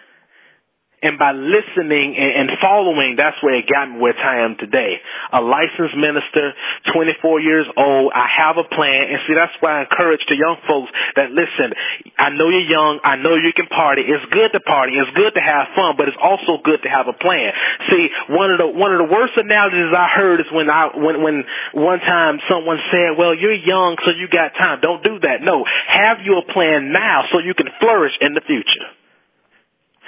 And 0.97 1.21
by 1.21 1.29
listening 1.29 2.17
and, 2.17 2.49
following, 2.57 3.21
that's 3.21 3.37
where 3.45 3.53
it 3.53 3.69
got 3.69 3.85
me 3.85 4.01
where 4.01 4.17
I 4.17 4.41
am 4.41 4.57
today. 4.57 4.97
A 5.29 5.37
licensed 5.45 5.93
minister, 5.93 6.57
24 6.89 7.37
years 7.37 7.69
old. 7.77 8.09
I 8.17 8.25
have 8.25 8.57
a 8.57 8.65
plan. 8.65 9.13
And 9.13 9.21
see, 9.29 9.37
that's 9.37 9.53
why 9.61 9.77
I 9.77 9.79
encourage 9.85 10.25
the 10.25 10.33
young 10.33 10.57
folks 10.65 10.89
that 11.13 11.29
listen, 11.29 11.77
I 12.17 12.33
know 12.33 12.49
you're 12.49 12.65
young. 12.65 12.97
I 13.05 13.13
know 13.21 13.37
you 13.37 13.53
can 13.53 13.69
party. 13.69 14.09
It's 14.09 14.25
good 14.33 14.49
to 14.57 14.61
party. 14.65 14.97
It's 14.97 15.13
good 15.13 15.37
to 15.37 15.43
have 15.43 15.69
fun, 15.77 16.01
but 16.01 16.09
it's 16.09 16.17
also 16.17 16.57
good 16.65 16.81
to 16.81 16.89
have 16.89 17.05
a 17.05 17.13
plan. 17.13 17.53
See, 17.93 18.09
one 18.33 18.49
of 18.49 18.57
the, 18.57 18.65
one 18.65 18.89
of 18.89 18.97
the 18.97 19.09
worst 19.13 19.37
analogies 19.37 19.93
I 19.93 20.09
heard 20.09 20.41
is 20.41 20.49
when 20.49 20.65
I, 20.65 20.97
when, 20.97 21.21
when 21.21 21.45
one 21.77 22.01
time 22.01 22.41
someone 22.49 22.81
said, 22.89 23.21
well, 23.21 23.37
you're 23.37 23.53
young, 23.53 24.01
so 24.01 24.17
you 24.17 24.25
got 24.25 24.57
time. 24.57 24.81
Don't 24.81 25.05
do 25.05 25.21
that. 25.29 25.45
No, 25.45 25.61
have 25.61 26.25
your 26.25 26.41
plan 26.41 26.89
now 26.89 27.29
so 27.29 27.37
you 27.37 27.53
can 27.53 27.69
flourish 27.77 28.17
in 28.17 28.33
the 28.33 28.41
future. 28.41 28.89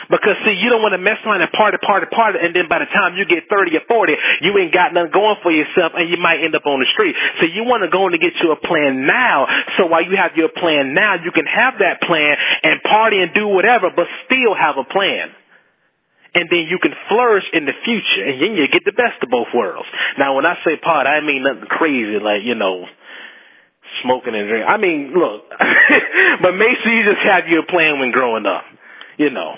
Because 0.10 0.42
see, 0.42 0.58
you 0.58 0.74
don't 0.74 0.82
want 0.82 0.98
to 0.98 1.02
mess 1.02 1.22
around 1.22 1.46
and 1.46 1.54
party, 1.54 1.78
party, 1.78 2.10
party, 2.10 2.42
and 2.42 2.50
then 2.58 2.66
by 2.66 2.82
the 2.82 2.90
time 2.90 3.14
you 3.14 3.30
get 3.30 3.46
30 3.46 3.78
or 3.78 3.86
40, 3.86 4.18
you 4.42 4.58
ain't 4.58 4.74
got 4.74 4.90
nothing 4.90 5.14
going 5.14 5.38
for 5.46 5.54
yourself 5.54 5.94
and 5.94 6.10
you 6.10 6.18
might 6.18 6.42
end 6.42 6.58
up 6.58 6.66
on 6.66 6.82
the 6.82 6.90
street. 6.90 7.14
So 7.38 7.46
you 7.46 7.62
want 7.62 7.86
to 7.86 7.94
go 7.94 8.10
and 8.10 8.18
get 8.18 8.34
you 8.42 8.50
a 8.50 8.58
plan 8.58 9.06
now. 9.06 9.46
So 9.78 9.86
while 9.86 10.02
you 10.02 10.18
have 10.18 10.34
your 10.34 10.50
plan 10.50 10.98
now, 10.98 11.22
you 11.22 11.30
can 11.30 11.46
have 11.46 11.78
that 11.86 12.02
plan 12.02 12.42
and 12.66 12.82
party 12.82 13.22
and 13.22 13.38
do 13.38 13.46
whatever, 13.54 13.94
but 13.94 14.10
still 14.26 14.58
have 14.58 14.82
a 14.82 14.86
plan 14.90 15.30
and 16.34 16.46
then 16.50 16.70
you 16.70 16.78
can 16.82 16.94
flourish 17.10 17.46
in 17.54 17.66
the 17.66 17.74
future, 17.84 18.22
and 18.22 18.38
then 18.38 18.54
you 18.54 18.70
get 18.70 18.86
the 18.86 18.94
best 18.94 19.18
of 19.24 19.30
both 19.30 19.50
worlds. 19.54 19.90
Now, 20.18 20.36
when 20.36 20.46
I 20.46 20.62
say 20.62 20.78
part, 20.78 21.08
I 21.08 21.26
mean 21.26 21.42
nothing 21.42 21.66
crazy 21.66 22.22
like 22.22 22.46
you 22.46 22.54
know, 22.54 22.86
smoking 24.04 24.36
and 24.36 24.48
drinking. 24.48 24.70
I 24.70 24.78
mean, 24.78 25.14
look, 25.18 25.50
but 26.42 26.54
make 26.54 26.78
sure 26.86 26.94
you 26.94 27.06
just 27.10 27.26
have 27.26 27.50
your 27.50 27.66
plan 27.66 28.00
when 28.00 28.12
growing 28.12 28.46
up, 28.46 28.64
you 29.18 29.32
know. 29.32 29.58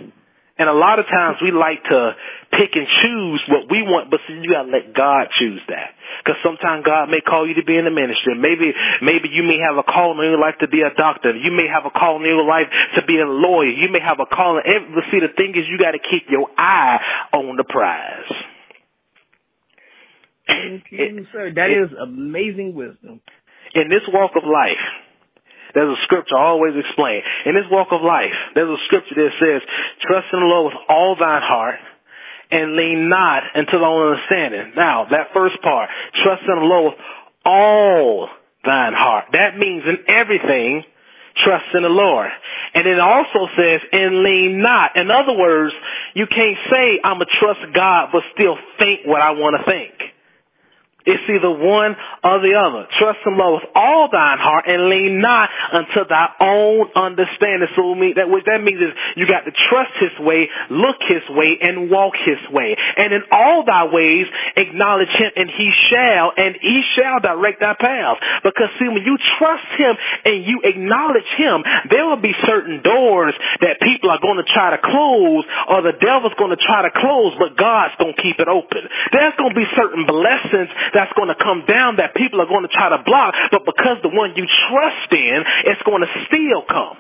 And 0.62 0.70
a 0.70 0.78
lot 0.78 1.02
of 1.02 1.10
times 1.10 1.42
we 1.42 1.50
like 1.50 1.82
to 1.90 2.14
pick 2.54 2.78
and 2.78 2.86
choose 2.86 3.42
what 3.50 3.66
we 3.66 3.82
want, 3.82 4.14
but 4.14 4.22
see, 4.30 4.38
you 4.38 4.54
gotta 4.54 4.70
let 4.70 4.94
God 4.94 5.34
choose 5.34 5.58
that. 5.74 5.98
Cause 6.22 6.38
sometimes 6.46 6.86
God 6.86 7.10
may 7.10 7.18
call 7.18 7.50
you 7.50 7.58
to 7.58 7.66
be 7.66 7.74
in 7.74 7.90
the 7.90 7.90
ministry. 7.90 8.38
Maybe, 8.38 8.70
maybe 9.02 9.26
you 9.34 9.42
may 9.42 9.58
have 9.58 9.82
a 9.82 9.88
call 9.88 10.14
in 10.22 10.30
your 10.30 10.38
life 10.38 10.62
to 10.62 10.70
be 10.70 10.86
a 10.86 10.94
doctor. 10.94 11.34
You 11.34 11.50
may 11.50 11.66
have 11.66 11.90
a 11.90 11.94
call 11.94 12.22
in 12.22 12.30
your 12.30 12.46
life 12.46 12.70
to 12.94 13.02
be 13.10 13.18
a 13.18 13.26
lawyer. 13.26 13.74
You 13.74 13.90
may 13.90 14.06
have 14.06 14.22
a 14.22 14.30
call 14.30 14.62
in 14.62 14.70
every, 14.70 15.02
see, 15.10 15.18
the 15.18 15.34
thing 15.34 15.58
is 15.58 15.66
you 15.66 15.82
gotta 15.82 15.98
keep 15.98 16.30
your 16.30 16.46
eye 16.54 17.02
on 17.34 17.58
the 17.58 17.66
prize. 17.66 18.30
Thank 20.46 20.94
you, 20.94 21.26
it, 21.26 21.26
sir. 21.34 21.50
That 21.58 21.74
it, 21.74 21.90
is 21.90 21.92
amazing 21.98 22.78
wisdom. 22.78 23.18
In 23.74 23.90
this 23.90 24.06
walk 24.14 24.38
of 24.38 24.46
life, 24.46 24.86
there's 25.74 25.92
a 25.92 26.02
scripture 26.04 26.38
I 26.38 26.52
always 26.52 26.76
explain. 26.76 27.22
In 27.46 27.56
this 27.56 27.68
walk 27.72 27.90
of 27.92 28.02
life, 28.02 28.36
there's 28.56 28.72
a 28.72 28.82
scripture 28.88 29.16
that 29.16 29.34
says, 29.40 29.62
trust 30.04 30.28
in 30.34 30.40
the 30.40 30.50
Lord 30.50 30.74
with 30.74 30.80
all 30.90 31.16
thine 31.20 31.44
heart 31.44 31.80
and 32.52 32.76
lean 32.76 33.08
not 33.08 33.44
unto 33.56 33.80
thy 33.80 33.88
own 33.88 34.12
understanding. 34.12 34.74
Now, 34.76 35.08
that 35.10 35.32
first 35.34 35.56
part, 35.64 35.90
trust 36.24 36.44
in 36.44 36.60
the 36.60 36.68
Lord 36.68 36.94
with 36.94 37.00
all 37.46 38.28
thine 38.64 38.94
heart. 38.94 39.32
That 39.32 39.58
means 39.58 39.84
in 39.88 40.04
everything, 40.12 40.84
trust 41.44 41.72
in 41.74 41.84
the 41.84 41.90
Lord. 41.90 42.30
And 42.76 42.88
it 42.88 43.00
also 43.00 43.48
says, 43.56 43.80
and 43.92 44.24
lean 44.24 44.62
not. 44.62 44.96
In 44.96 45.08
other 45.10 45.34
words, 45.34 45.74
you 46.14 46.28
can't 46.28 46.60
say, 46.70 47.00
I'm 47.04 47.22
a 47.22 47.30
trust 47.40 47.64
God, 47.74 48.12
but 48.12 48.22
still 48.36 48.60
think 48.80 49.08
what 49.08 49.22
I 49.22 49.32
want 49.32 49.56
to 49.60 49.64
think. 49.64 49.96
It's 51.06 51.26
either 51.26 51.50
one 51.50 51.98
or 52.22 52.38
the 52.42 52.54
other. 52.54 52.86
Trust 53.02 53.26
the 53.26 53.34
Lord 53.34 53.62
with 53.62 53.70
all 53.74 54.10
thine 54.12 54.38
heart 54.38 54.70
and 54.70 54.90
lean 54.90 55.18
not 55.18 55.50
unto 55.74 56.06
thy 56.06 56.30
own 56.42 56.94
understanding. 56.94 57.70
So 57.74 57.98
that 58.18 58.30
what 58.30 58.46
that 58.46 58.62
means 58.62 58.78
is 58.78 58.94
you 59.18 59.26
got 59.26 59.50
to 59.50 59.54
trust 59.70 59.98
his 59.98 60.14
way, 60.22 60.46
look 60.70 61.02
his 61.10 61.26
way, 61.34 61.58
and 61.58 61.90
walk 61.90 62.14
his 62.22 62.38
way. 62.54 62.78
And 62.78 63.10
in 63.14 63.26
all 63.34 63.66
thy 63.66 63.90
ways 63.90 64.30
acknowledge 64.54 65.10
him 65.18 65.32
and 65.36 65.50
he 65.50 65.74
shall, 65.90 66.34
and 66.38 66.54
he 66.62 66.86
shall 66.94 67.18
direct 67.18 67.66
thy 67.66 67.74
paths. 67.74 68.22
Because 68.46 68.70
see, 68.78 68.90
when 68.90 69.02
you 69.02 69.18
trust 69.42 69.70
him 69.82 69.94
and 70.26 70.46
you 70.46 70.62
acknowledge 70.62 71.30
him, 71.38 71.66
there 71.90 72.06
will 72.06 72.22
be 72.22 72.34
certain 72.46 72.86
doors 72.86 73.34
that 73.66 73.82
people 73.82 74.14
are 74.14 74.22
going 74.22 74.38
to 74.38 74.48
try 74.48 74.74
to 74.74 74.82
close 74.82 75.46
or 75.66 75.82
the 75.82 75.98
devil's 75.98 76.38
going 76.38 76.54
to 76.54 76.62
try 76.62 76.86
to 76.86 76.94
close, 76.94 77.34
but 77.42 77.58
God's 77.58 77.98
going 77.98 78.14
to 78.14 78.22
keep 78.22 78.38
it 78.38 78.50
open. 78.50 78.86
There's 79.10 79.34
going 79.38 79.54
to 79.54 79.60
be 79.60 79.68
certain 79.74 80.06
blessings 80.06 80.70
that's 80.94 81.12
going 81.14 81.30
to 81.30 81.40
come 81.40 81.64
down 81.68 81.98
that 81.98 82.16
people 82.16 82.40
are 82.42 82.50
going 82.50 82.64
to 82.64 82.74
try 82.74 82.92
to 82.92 83.02
block, 83.04 83.34
but 83.52 83.64
because 83.66 84.00
the 84.04 84.12
one 84.12 84.36
you 84.36 84.46
trust 84.46 85.10
in, 85.12 85.40
it's 85.68 85.82
going 85.84 86.02
to 86.02 86.12
still 86.28 86.64
come. 86.68 86.98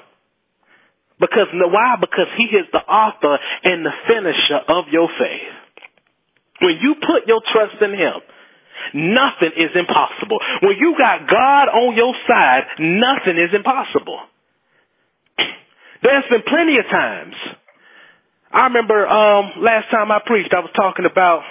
Because 1.21 1.53
why? 1.53 2.01
Because 2.01 2.27
he 2.35 2.49
is 2.49 2.65
the 2.73 2.81
author 2.81 3.37
and 3.63 3.85
the 3.85 3.93
finisher 4.09 4.59
of 4.67 4.89
your 4.89 5.07
faith. 5.21 5.53
When 6.65 6.81
you 6.81 6.97
put 6.97 7.29
your 7.29 7.41
trust 7.53 7.77
in 7.77 7.93
him, 7.93 8.17
nothing 8.93 9.53
is 9.53 9.69
impossible. 9.77 10.41
When 10.65 10.77
you 10.81 10.97
got 10.97 11.29
God 11.29 11.69
on 11.69 11.95
your 11.95 12.13
side, 12.25 12.65
nothing 12.81 13.37
is 13.37 13.53
impossible. 13.53 14.17
There's 16.01 16.25
been 16.29 16.41
plenty 16.41 16.77
of 16.81 16.85
times. 16.89 17.35
I 18.51 18.65
remember 18.67 19.07
um 19.07 19.61
last 19.61 19.89
time 19.91 20.11
I 20.11 20.19
preached, 20.25 20.53
I 20.53 20.59
was 20.59 20.73
talking 20.75 21.05
about 21.05 21.41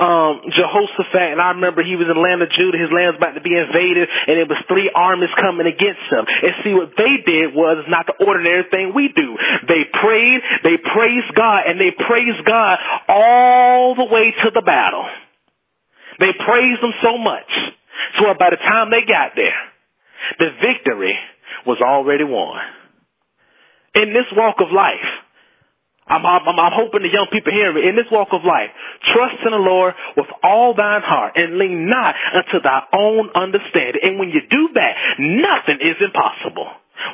um, 0.00 0.48
Jehoshaphat, 0.48 1.36
and 1.36 1.40
I 1.44 1.52
remember 1.52 1.84
he 1.84 1.92
was 1.92 2.08
in 2.08 2.16
the 2.16 2.24
land 2.24 2.40
of 2.40 2.48
Judah. 2.56 2.80
His 2.80 2.88
land 2.88 3.12
was 3.12 3.20
about 3.20 3.36
to 3.36 3.44
be 3.44 3.52
invaded, 3.52 4.08
and 4.08 4.40
it 4.40 4.48
was 4.48 4.56
three 4.64 4.88
armies 4.88 5.28
coming 5.36 5.68
against 5.68 6.00
him. 6.08 6.24
And 6.24 6.52
see, 6.64 6.72
what 6.72 6.96
they 6.96 7.20
did 7.20 7.52
was 7.52 7.84
not 7.84 8.08
the 8.08 8.16
ordinary 8.16 8.64
thing 8.72 8.96
we 8.96 9.12
do. 9.12 9.36
They 9.68 9.84
prayed, 9.92 10.40
they 10.64 10.80
praised 10.80 11.36
God, 11.36 11.68
and 11.68 11.76
they 11.76 11.92
praised 11.92 12.40
God 12.48 12.80
all 13.12 13.92
the 13.92 14.08
way 14.08 14.32
to 14.32 14.48
the 14.56 14.64
battle. 14.64 15.04
They 16.16 16.32
praised 16.32 16.80
him 16.80 16.96
so 17.04 17.20
much. 17.20 17.52
So 18.16 18.32
by 18.40 18.56
the 18.56 18.60
time 18.60 18.88
they 18.88 19.04
got 19.04 19.36
there, 19.36 19.60
the 20.40 20.48
victory 20.64 21.12
was 21.68 21.84
already 21.84 22.24
won. 22.24 22.56
In 24.00 24.16
this 24.16 24.32
walk 24.32 24.64
of 24.64 24.72
life, 24.72 25.04
I'm, 26.06 26.26
I'm, 26.26 26.42
I'm 26.42 26.74
hoping 26.74 27.06
the 27.06 27.12
young 27.12 27.30
people 27.30 27.52
hear 27.52 27.70
me 27.70 27.86
in 27.86 27.94
this 27.94 28.10
walk 28.10 28.34
of 28.34 28.42
life. 28.42 28.74
Trust 29.14 29.42
in 29.46 29.52
the 29.52 29.62
Lord 29.62 29.94
with 30.16 30.26
all 30.42 30.74
thine 30.74 31.04
heart 31.06 31.38
and 31.38 31.58
lean 31.58 31.86
not 31.86 32.14
unto 32.34 32.58
thy 32.58 32.82
own 32.92 33.30
understanding. 33.34 34.02
And 34.02 34.18
when 34.18 34.34
you 34.34 34.42
do 34.42 34.74
that, 34.74 34.92
nothing 35.18 35.78
is 35.78 35.98
impossible. 36.02 36.66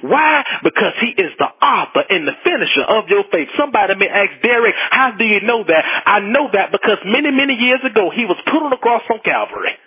Why? 0.02 0.42
Because 0.64 0.98
he 0.98 1.14
is 1.14 1.30
the 1.38 1.46
author 1.62 2.02
and 2.08 2.26
the 2.26 2.34
finisher 2.42 2.82
of 2.88 3.06
your 3.06 3.22
faith. 3.30 3.48
Somebody 3.54 3.94
may 3.94 4.10
ask 4.10 4.42
Derrick, 4.42 4.74
how 4.90 5.14
do 5.14 5.24
you 5.24 5.40
know 5.46 5.62
that? 5.62 5.82
I 6.06 6.20
know 6.20 6.50
that 6.52 6.72
because 6.72 6.98
many, 7.06 7.30
many 7.30 7.54
years 7.54 7.84
ago 7.86 8.10
he 8.10 8.26
was 8.26 8.40
put 8.48 8.64
on 8.64 8.70
the 8.70 8.82
cross 8.82 9.06
on 9.12 9.20
Calvary. 9.22 9.78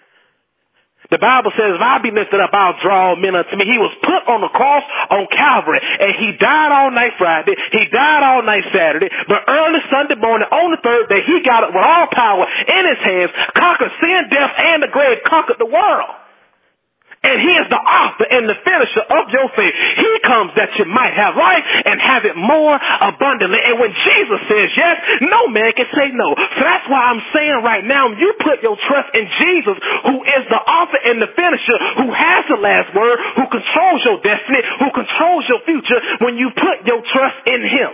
The 1.10 1.18
Bible 1.18 1.50
says, 1.58 1.74
if 1.74 1.82
I 1.82 1.98
be 2.06 2.14
lifted 2.14 2.38
up, 2.38 2.54
I'll 2.54 2.78
draw 2.86 3.18
men 3.18 3.34
unto 3.34 3.58
me. 3.58 3.66
He 3.66 3.82
was 3.82 3.90
put 4.06 4.30
on 4.30 4.46
the 4.46 4.54
cross 4.54 4.86
on 5.10 5.26
Calvary, 5.34 5.82
and 5.82 6.14
he 6.22 6.38
died 6.38 6.70
all 6.70 6.94
night 6.94 7.18
Friday. 7.18 7.58
He 7.74 7.90
died 7.90 8.22
all 8.22 8.46
night 8.46 8.62
Saturday. 8.70 9.10
But 9.26 9.42
early 9.50 9.82
Sunday 9.90 10.22
morning, 10.22 10.46
on 10.54 10.70
the 10.70 10.82
third 10.86 11.10
day, 11.10 11.26
he 11.26 11.42
got 11.42 11.66
it 11.66 11.74
with 11.74 11.82
all 11.82 12.14
power 12.14 12.46
in 12.46 12.84
his 12.86 13.02
hands, 13.02 13.34
conquered 13.58 13.94
sin, 13.98 14.30
death, 14.30 14.54
and 14.54 14.86
the 14.86 14.92
grave, 14.94 15.26
conquered 15.26 15.58
the 15.58 15.66
world. 15.66 16.14
And 17.20 17.36
he 17.36 17.52
is 17.60 17.68
the 17.68 17.84
author 17.84 18.24
and 18.32 18.48
the 18.48 18.56
finisher 18.64 19.04
of 19.04 19.28
your 19.28 19.52
faith. 19.52 19.76
He 19.76 20.12
comes 20.24 20.56
that 20.56 20.72
you 20.80 20.88
might 20.88 21.20
have 21.20 21.36
life 21.36 21.68
and 21.84 22.00
have 22.00 22.24
it 22.24 22.40
more 22.40 22.80
abundantly. 22.80 23.60
And 23.60 23.76
when 23.76 23.92
Jesus 23.92 24.40
says 24.48 24.72
yes, 24.72 24.96
no 25.28 25.52
man 25.52 25.76
can 25.76 25.92
say 25.92 26.16
no. 26.16 26.32
So 26.32 26.62
that's 26.64 26.88
why 26.88 27.12
I'm 27.12 27.20
saying 27.36 27.60
right 27.60 27.84
now, 27.84 28.08
you 28.16 28.40
put 28.40 28.64
your 28.64 28.80
trust 28.88 29.12
in 29.12 29.28
Jesus, 29.36 29.76
who 30.08 30.24
is 30.24 30.44
the 30.48 30.64
author 30.64 31.00
and 31.12 31.20
the 31.20 31.28
finisher, 31.36 31.78
who 32.00 32.08
has 32.08 32.48
the 32.48 32.60
last 32.64 32.96
word, 32.96 33.20
who 33.36 33.46
controls 33.52 34.00
your 34.08 34.24
destiny, 34.24 34.64
who 34.80 34.88
controls 34.96 35.44
your 35.52 35.60
future, 35.68 36.00
when 36.24 36.40
you 36.40 36.56
put 36.56 36.88
your 36.88 37.04
trust 37.04 37.40
in 37.52 37.68
him. 37.68 37.92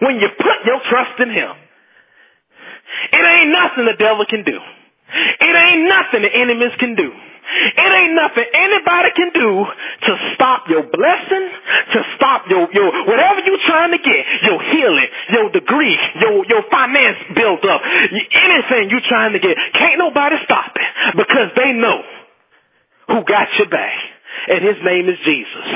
When 0.00 0.16
you 0.16 0.32
put 0.32 0.64
your 0.64 0.80
trust 0.88 1.20
in 1.20 1.28
him. 1.28 1.52
It 3.12 3.20
ain't 3.20 3.52
nothing 3.52 3.84
the 3.84 4.00
devil 4.00 4.24
can 4.24 4.48
do. 4.48 4.56
It 4.56 5.54
ain't 5.54 5.84
nothing 5.84 6.24
the 6.24 6.32
enemies 6.32 6.72
can 6.80 6.96
do. 6.96 7.12
It 7.76 7.90
ain't 7.90 8.14
nothing 8.14 8.46
anybody 8.52 9.10
can 9.14 9.30
do 9.32 9.50
to 9.66 10.12
stop 10.34 10.68
your 10.68 10.82
blessing, 10.82 11.46
to 11.94 11.98
stop 12.16 12.46
your, 12.48 12.68
your, 12.72 12.88
whatever 13.06 13.40
you're 13.46 13.62
trying 13.66 13.92
to 13.92 14.02
get, 14.02 14.22
your 14.42 14.60
healing, 14.62 15.10
your 15.30 15.48
degree, 15.50 15.96
your, 16.20 16.44
your 16.46 16.62
finance 16.70 17.18
built 17.34 17.64
up, 17.64 17.80
anything 17.84 18.90
you're 18.90 19.08
trying 19.08 19.32
to 19.32 19.40
get. 19.40 19.56
Can't 19.74 19.98
nobody 19.98 20.36
stop 20.44 20.74
it 20.74 21.16
because 21.16 21.50
they 21.56 21.72
know 21.72 22.02
who 23.08 23.22
got 23.24 23.48
your 23.58 23.68
back 23.68 24.15
and 24.48 24.60
his 24.62 24.78
name 24.84 25.08
is 25.08 25.18
Jesus. 25.24 25.68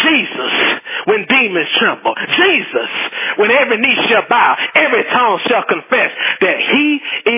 Jesus, 0.00 0.54
when 1.06 1.24
demons 1.28 1.70
tremble. 1.78 2.14
Jesus, 2.14 2.90
when 3.38 3.50
every 3.50 3.78
knee 3.78 3.96
shall 4.08 4.26
bow, 4.28 4.50
every 4.74 5.04
tongue 5.12 5.38
shall 5.46 5.64
confess 5.68 6.10
that 6.40 6.58
he 6.60 6.86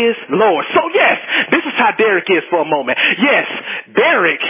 is 0.06 0.16
Lord. 0.30 0.64
So 0.74 0.82
yes, 0.94 1.16
this 1.50 1.64
is 1.66 1.74
how 1.76 1.92
Derrick 1.98 2.28
is 2.30 2.44
for 2.50 2.62
a 2.62 2.68
moment. 2.68 2.98
Yes, 3.18 3.46
Derrick, 3.94 4.42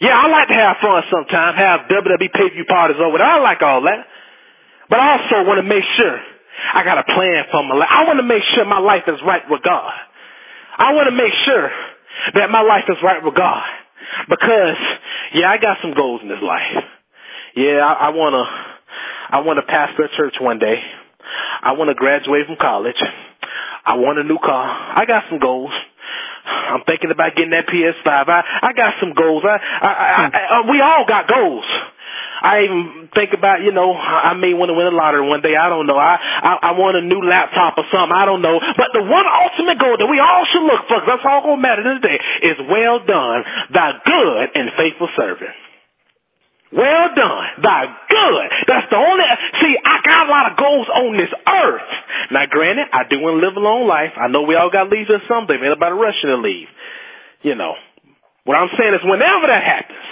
yeah, 0.00 0.18
I 0.18 0.26
like 0.28 0.48
to 0.50 0.58
have 0.58 0.76
fun 0.82 1.00
sometimes, 1.08 1.56
have 1.56 1.86
WWE 1.88 2.28
pay-per-view 2.34 2.66
parties 2.66 2.98
over 3.00 3.18
there. 3.18 3.30
I 3.30 3.38
like 3.40 3.62
all 3.62 3.80
that. 3.86 4.04
But 4.90 5.00
I 5.00 5.16
also 5.16 5.48
want 5.48 5.62
to 5.62 5.66
make 5.66 5.84
sure 5.96 6.16
I 6.74 6.84
got 6.84 6.98
a 6.98 7.06
plan 7.08 7.48
for 7.50 7.62
my 7.64 7.74
life. 7.78 7.88
I 7.88 8.04
want 8.04 8.18
to 8.20 8.26
make 8.26 8.42
sure 8.54 8.64
my 8.68 8.82
life 8.82 9.08
is 9.08 9.16
right 9.24 9.42
with 9.48 9.62
God. 9.62 9.92
I 10.76 10.92
want 10.92 11.08
to 11.08 11.16
make 11.16 11.32
sure 11.46 11.70
that 12.34 12.50
my 12.50 12.60
life 12.60 12.84
is 12.88 12.98
right 13.02 13.22
with 13.22 13.34
God. 13.34 13.64
Because, 14.28 14.78
yeah, 15.34 15.50
I 15.50 15.58
got 15.58 15.78
some 15.82 15.94
goals 15.94 16.20
in 16.22 16.28
this 16.28 16.42
life. 16.42 16.84
Yeah, 17.56 17.82
I, 17.82 18.08
I 18.08 18.10
wanna, 18.10 18.44
I 19.30 19.40
wanna 19.40 19.62
pastor 19.62 20.04
a 20.04 20.16
church 20.16 20.36
one 20.40 20.58
day. 20.58 20.76
I 21.62 21.72
wanna 21.72 21.94
graduate 21.94 22.46
from 22.46 22.56
college. 22.60 22.98
I 23.84 23.96
want 23.96 24.18
a 24.18 24.24
new 24.24 24.38
car. 24.38 24.64
I 24.64 25.04
got 25.06 25.24
some 25.28 25.38
goals. 25.38 25.72
I'm 26.44 26.84
thinking 26.86 27.10
about 27.10 27.36
getting 27.36 27.50
that 27.50 27.66
PS5. 27.68 28.06
I, 28.06 28.40
I 28.62 28.72
got 28.72 28.94
some 29.00 29.12
goals. 29.12 29.44
I, 29.44 29.56
I, 29.56 29.90
I, 29.90 30.30
I, 30.32 30.60
uh, 30.60 30.72
we 30.72 30.80
all 30.80 31.04
got 31.06 31.28
goals. 31.28 31.64
I 32.44 32.68
even 32.68 33.08
think 33.16 33.32
about, 33.32 33.64
you 33.64 33.72
know, 33.72 33.96
I 33.96 34.36
may 34.36 34.52
want 34.52 34.68
to 34.68 34.76
win 34.76 34.84
a 34.84 34.92
lottery 34.92 35.24
one 35.24 35.40
day. 35.40 35.56
I 35.56 35.72
don't 35.72 35.88
know. 35.88 35.96
I, 35.96 36.20
I, 36.20 36.52
I 36.60 36.70
want 36.76 37.00
a 37.00 37.04
new 37.04 37.24
laptop 37.24 37.80
or 37.80 37.88
something. 37.88 38.12
I 38.12 38.28
don't 38.28 38.44
know. 38.44 38.60
But 38.60 38.92
the 38.92 39.00
one 39.00 39.24
ultimate 39.24 39.80
goal 39.80 39.96
that 39.96 40.04
we 40.04 40.20
all 40.20 40.44
should 40.52 40.68
look 40.68 40.84
for, 40.84 41.00
that's 41.08 41.24
all 41.24 41.40
to 41.48 41.56
matter 41.56 41.80
today, 41.80 42.20
is 42.44 42.60
well 42.68 43.00
done, 43.00 43.48
thy 43.72 43.96
good 44.04 44.44
and 44.60 44.76
faithful 44.76 45.08
servant. 45.16 45.56
Well 46.68 47.16
done, 47.16 47.64
thy 47.64 47.88
good. 48.12 48.46
That's 48.68 48.92
the 48.92 49.00
only, 49.00 49.24
see, 49.64 49.74
I 49.80 50.04
got 50.04 50.26
a 50.26 50.30
lot 50.30 50.44
of 50.52 50.60
goals 50.60 50.88
on 50.92 51.16
this 51.16 51.32
earth. 51.48 51.90
Now 52.28 52.44
granted, 52.50 52.92
I 52.92 53.08
do 53.08 53.24
want 53.24 53.40
to 53.40 53.42
live 53.46 53.56
a 53.56 53.64
long 53.64 53.88
life. 53.88 54.12
I 54.20 54.28
know 54.28 54.44
we 54.44 54.52
all 54.52 54.68
got 54.68 54.86
to 54.86 54.92
leave 54.92 55.08
at 55.08 55.24
some. 55.32 55.48
Ain't 55.48 55.64
about 55.72 55.96
rushing 55.96 56.28
to 56.28 56.36
leave. 56.36 56.68
You 57.40 57.56
know. 57.56 57.72
What 58.44 58.60
I'm 58.60 58.68
saying 58.76 58.92
is 58.92 59.00
whenever 59.00 59.48
that 59.48 59.64
happens, 59.64 60.04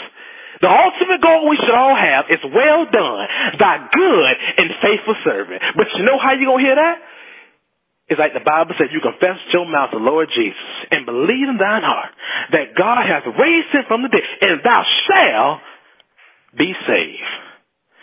the 0.62 0.70
ultimate 0.70 1.20
goal 1.20 1.51
we 1.51 1.59
should 1.59 1.75
all 1.75 1.98
have 1.98 2.31
is 2.31 2.38
well 2.46 2.87
done, 2.87 3.27
thy 3.59 3.83
good 3.90 4.35
and 4.62 4.70
faithful 4.79 5.18
servant. 5.27 5.61
But 5.75 5.90
you 5.98 6.07
know 6.07 6.16
how 6.22 6.38
you 6.38 6.46
gonna 6.46 6.62
hear 6.62 6.79
that? 6.79 6.98
It's 8.09 8.18
like 8.18 8.35
the 8.35 8.44
Bible 8.44 8.75
says, 8.79 8.88
you 8.92 9.01
confess 9.01 9.40
your 9.53 9.66
mouth 9.66 9.90
the 9.90 9.98
Lord 9.98 10.29
Jesus 10.35 10.68
and 10.90 11.07
believe 11.07 11.48
in 11.48 11.57
thine 11.57 11.83
heart 11.83 12.12
that 12.53 12.77
God 12.77 13.03
has 13.03 13.22
raised 13.27 13.72
him 13.72 13.85
from 13.88 14.03
the 14.03 14.09
dead 14.09 14.22
and 14.42 14.61
thou 14.62 14.83
shalt 15.09 15.61
be 16.57 16.75
saved. 16.87 17.51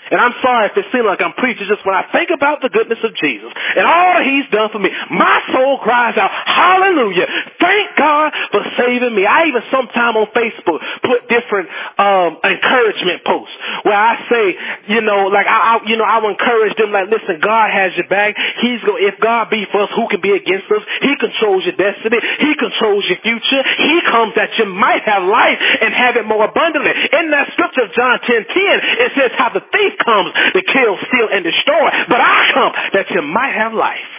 And 0.10 0.17
I'm 0.17 0.34
sorry 0.41 0.74
if 0.74 0.76
it 0.78 0.89
seems 0.89 1.06
like 1.06 1.22
I'm 1.22 1.38
preaching 1.38 1.69
just 1.69 1.86
when 1.86 1.93
I 1.93 2.10
think 2.10 2.34
about 2.34 2.65
the 2.65 2.69
goodness 2.74 3.00
of 3.06 3.13
Jesus 3.17 3.52
and 3.78 3.86
all 3.86 4.17
that 4.17 4.26
he's 4.26 4.50
done 4.50 4.74
for 4.74 4.82
me. 4.82 4.89
My 5.13 5.38
soul 5.54 5.78
cries 5.86 6.17
out, 6.17 6.34
hallelujah. 6.34 7.30
Thank 7.62 7.93
God 7.93 8.34
for 8.50 8.62
saving 8.78 9.13
me. 9.13 9.30
I 9.30 9.45
even 9.54 9.62
sometime 9.69 10.17
on 10.17 10.28
Facebook 10.34 10.82
put 11.06 11.30
different, 11.30 11.69
um, 12.02 12.41
encouragement 12.41 13.22
posts 13.26 13.54
where 13.86 13.98
I 13.98 14.17
say, 14.26 14.45
you 14.89 15.02
know, 15.06 15.30
like 15.30 15.45
I, 15.45 15.78
I 15.78 15.86
you 15.86 15.95
know, 15.95 16.08
I 16.08 16.17
will 16.19 16.34
encourage 16.34 16.74
them 16.78 16.89
like, 16.89 17.08
listen, 17.13 17.38
God 17.38 17.69
has 17.69 17.93
your 17.93 18.10
back. 18.10 18.34
He's 18.62 18.82
going, 18.82 19.06
if 19.06 19.22
God 19.22 19.54
be 19.54 19.63
for 19.69 19.86
us, 19.86 19.91
who 19.93 20.10
can 20.10 20.19
be 20.19 20.34
against 20.34 20.67
us? 20.74 20.84
He 21.06 21.13
controls 21.22 21.63
your 21.69 21.78
destiny. 21.78 22.17
He 22.41 22.52
controls 22.58 23.06
your 23.06 23.22
future. 23.22 23.62
He 23.62 23.95
comes 24.10 24.34
that 24.36 24.58
you 24.58 24.65
might 24.65 25.06
have 25.06 25.22
life 25.24 25.60
and 25.86 25.93
have 25.93 26.17
it 26.17 26.26
more 26.26 26.50
abundantly. 26.50 26.91
In 27.13 27.30
that 27.32 27.54
scripture 27.54 27.86
of 27.86 27.93
John 27.93 28.17
10, 28.26 28.50
10, 28.50 29.06
it 29.06 29.12
says 29.13 29.32
how 29.38 29.54
the 29.54 29.63
thief 29.69 29.98
comes 30.03 30.31
to 30.55 30.62
kill, 30.62 30.93
steal, 31.07 31.27
and 31.31 31.43
destroy. 31.43 31.88
But 32.07 32.21
I 32.21 32.38
come 32.53 32.71
that 32.93 33.07
you 33.12 33.21
might 33.21 33.53
have 33.55 33.73
life. 33.73 34.12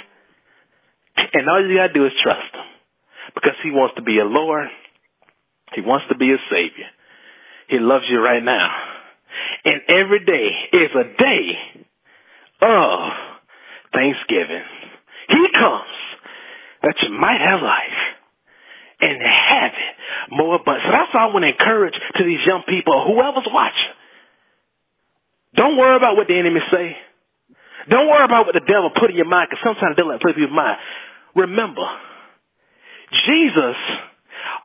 And 1.33 1.49
all 1.49 1.61
you 1.61 1.77
gotta 1.77 1.93
do 1.93 2.07
is 2.07 2.13
trust 2.23 2.55
him. 2.55 2.69
Because 3.35 3.55
he 3.63 3.71
wants 3.71 3.95
to 3.97 4.03
be 4.03 4.19
a 4.19 4.25
Lord. 4.25 4.69
He 5.75 5.83
wants 5.83 6.07
to 6.09 6.17
be 6.17 6.33
a 6.33 6.41
Savior. 6.51 6.89
He 7.69 7.79
loves 7.79 8.05
you 8.11 8.19
right 8.19 8.43
now. 8.43 8.69
And 9.65 9.81
every 9.89 10.25
day 10.25 10.49
is 10.73 10.91
a 10.95 11.07
day 11.17 11.47
of 12.63 13.13
Thanksgiving. 13.93 14.67
He 15.29 15.47
comes 15.55 15.95
that 16.83 16.97
you 17.03 17.15
might 17.15 17.39
have 17.39 17.63
life 17.63 18.01
and 19.01 19.17
have 19.23 19.73
it 19.73 20.35
more 20.35 20.57
abundant. 20.57 20.85
So 20.87 20.93
that's 20.93 21.13
all 21.15 21.31
I 21.31 21.33
want 21.33 21.45
to 21.45 21.53
encourage 21.53 21.95
to 22.17 22.25
these 22.25 22.41
young 22.47 22.63
people, 22.69 23.05
whoever's 23.07 23.49
watching. 23.49 23.95
Don't 25.57 25.77
worry 25.77 25.97
about 25.97 26.17
what 26.17 26.29
the 26.29 26.39
enemy 26.39 26.61
say. 26.71 26.97
Don't 27.89 28.07
worry 28.07 28.25
about 28.25 28.47
what 28.47 28.55
the 28.55 28.65
devil 28.67 28.91
put 28.95 29.11
in 29.11 29.17
your 29.17 29.29
mind, 29.29 29.49
because 29.51 29.65
sometimes 29.65 29.97
the 29.97 30.03
devil 30.03 30.19
put 30.21 30.37
in 30.37 30.43
your 30.47 30.55
mind. 30.55 30.79
Remember, 31.35 31.83
Jesus 33.27 33.79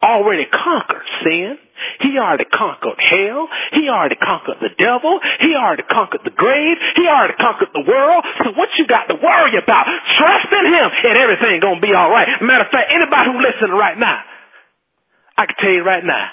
already 0.03 0.45
conquered 0.45 1.07
sin. 1.23 1.57
He 2.01 2.17
already 2.17 2.45
conquered 2.45 2.99
hell. 2.99 3.47
He 3.73 3.89
already 3.89 4.15
conquered 4.15 4.61
the 4.61 4.71
devil. 4.77 5.19
He 5.41 5.55
already 5.55 5.83
conquered 5.83 6.21
the 6.23 6.31
grave. 6.31 6.77
He 6.95 7.07
already 7.07 7.35
conquered 7.35 7.73
the 7.73 7.83
world. 7.83 8.23
So 8.43 8.53
what 8.53 8.69
you 8.77 8.87
got 8.87 9.07
to 9.09 9.15
worry 9.15 9.57
about? 9.57 9.85
Trust 10.17 10.49
in 10.51 10.65
him 10.71 10.87
and 10.87 11.15
everything 11.17 11.59
gonna 11.59 11.81
be 11.81 11.93
alright. 11.93 12.27
Matter 12.41 12.65
of 12.65 12.71
fact, 12.71 12.91
anybody 12.93 13.27
who 13.31 13.37
listening 13.41 13.75
right 13.75 13.97
now, 13.97 14.21
I 15.37 15.45
can 15.47 15.55
tell 15.59 15.73
you 15.73 15.83
right 15.83 16.05
now, 16.05 16.31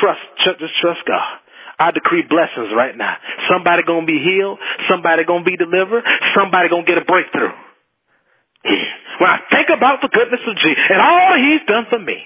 trust, 0.00 0.20
just 0.60 0.74
trust 0.82 1.00
God. 1.08 1.41
I 1.82 1.90
decree 1.90 2.22
blessings 2.22 2.70
right 2.70 2.94
now. 2.94 3.18
Somebody 3.50 3.82
gonna 3.82 4.06
be 4.06 4.22
healed. 4.22 4.58
Somebody 4.86 5.24
gonna 5.26 5.42
be 5.42 5.56
delivered. 5.58 6.06
Somebody 6.38 6.70
gonna 6.70 6.86
get 6.86 6.98
a 6.98 7.04
breakthrough. 7.04 7.50
When 9.18 9.30
I 9.30 9.42
think 9.50 9.66
about 9.74 9.98
the 10.00 10.08
goodness 10.08 10.40
of 10.46 10.54
Jesus 10.62 10.86
and 10.90 11.02
all 11.02 11.34
he's 11.34 11.66
done 11.66 11.86
for 11.90 11.98
me, 11.98 12.22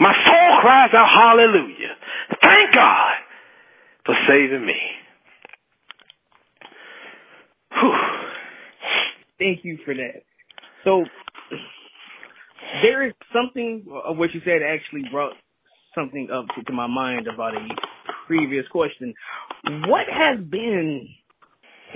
my 0.00 0.12
soul 0.24 0.60
cries 0.60 0.90
out 0.96 1.08
hallelujah. 1.08 1.92
Thank 2.40 2.74
God 2.74 3.14
for 4.06 4.14
saving 4.26 4.64
me. 4.64 4.80
Whew. 7.80 7.94
Thank 9.38 9.64
you 9.64 9.78
for 9.84 9.94
that. 9.94 10.24
So 10.84 11.04
there 12.82 13.06
is 13.06 13.12
something 13.32 13.84
of 14.04 14.16
what 14.16 14.32
you 14.32 14.40
said 14.44 14.62
actually 14.62 15.04
brought 15.10 15.34
something 15.94 16.28
up 16.32 16.46
to, 16.56 16.62
to 16.64 16.72
my 16.72 16.86
mind 16.86 17.26
about 17.26 17.54
a 17.54 17.60
previous 18.28 18.68
question. 18.68 19.14
What 19.88 20.04
has 20.06 20.38
been 20.44 21.08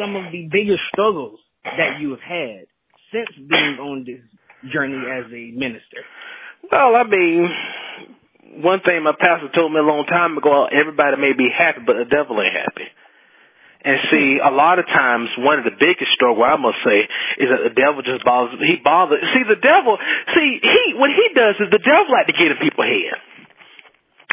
some 0.00 0.16
of 0.16 0.32
the 0.32 0.48
biggest 0.50 0.80
struggles 0.90 1.38
that 1.62 2.00
you 2.00 2.16
have 2.16 2.24
had 2.24 2.64
since 3.12 3.28
being 3.36 3.76
on 3.78 4.08
this 4.08 4.24
journey 4.72 4.96
as 4.96 5.28
a 5.28 5.52
minister? 5.52 6.00
Well, 6.72 6.96
I 6.96 7.04
mean, 7.04 8.64
one 8.64 8.80
thing 8.80 9.04
my 9.04 9.12
pastor 9.12 9.52
told 9.54 9.72
me 9.72 9.78
a 9.78 9.86
long 9.86 10.08
time 10.08 10.40
ago, 10.40 10.66
everybody 10.72 11.20
may 11.20 11.36
be 11.36 11.52
happy, 11.52 11.84
but 11.84 12.00
the 12.00 12.08
devil 12.08 12.40
ain't 12.40 12.56
happy. 12.56 12.88
And 13.82 13.98
see, 14.14 14.38
a 14.38 14.54
lot 14.54 14.78
of 14.78 14.86
times, 14.86 15.26
one 15.42 15.58
of 15.58 15.66
the 15.66 15.74
biggest 15.74 16.14
struggle 16.14 16.46
I 16.46 16.54
must 16.54 16.78
say 16.86 17.02
is 17.42 17.50
that 17.50 17.66
the 17.66 17.74
devil 17.74 17.98
just 18.06 18.22
bothers. 18.22 18.54
He 18.62 18.78
bothers. 18.78 19.18
See, 19.34 19.42
the 19.42 19.58
devil. 19.58 19.98
See, 20.38 20.62
he 20.62 20.94
what 20.94 21.10
he 21.10 21.34
does 21.34 21.58
is 21.58 21.66
the 21.66 21.82
devil 21.82 22.06
like 22.14 22.30
to 22.30 22.36
get 22.38 22.54
in 22.54 22.62
people's 22.62 22.86
head. 22.86 23.18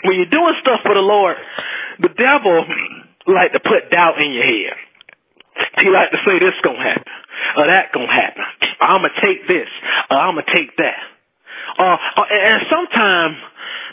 When 0.06 0.22
you're 0.22 0.30
doing 0.30 0.54
stuff 0.62 0.86
for 0.86 0.94
the 0.94 1.02
Lord, 1.02 1.34
the 2.00 2.10
devil 2.10 2.66
like 3.28 3.52
to 3.54 3.60
put 3.60 3.92
doubt 3.92 4.22
in 4.24 4.32
your 4.34 4.44
head. 4.46 4.78
He 5.84 5.90
like 5.90 6.12
to 6.12 6.18
say 6.26 6.40
this 6.40 6.56
gonna 6.64 6.82
happen, 6.82 7.12
or 7.58 7.68
that 7.68 7.92
gonna 7.94 8.12
happen. 8.12 8.44
I'm 8.82 9.02
gonna 9.02 9.14
take 9.22 9.48
this, 9.48 9.68
or 10.10 10.18
I'm 10.18 10.36
gonna 10.36 10.48
take 10.56 10.76
that. 10.78 11.00
Uh 11.78 11.98
and 12.32 12.64
sometimes 12.70 13.36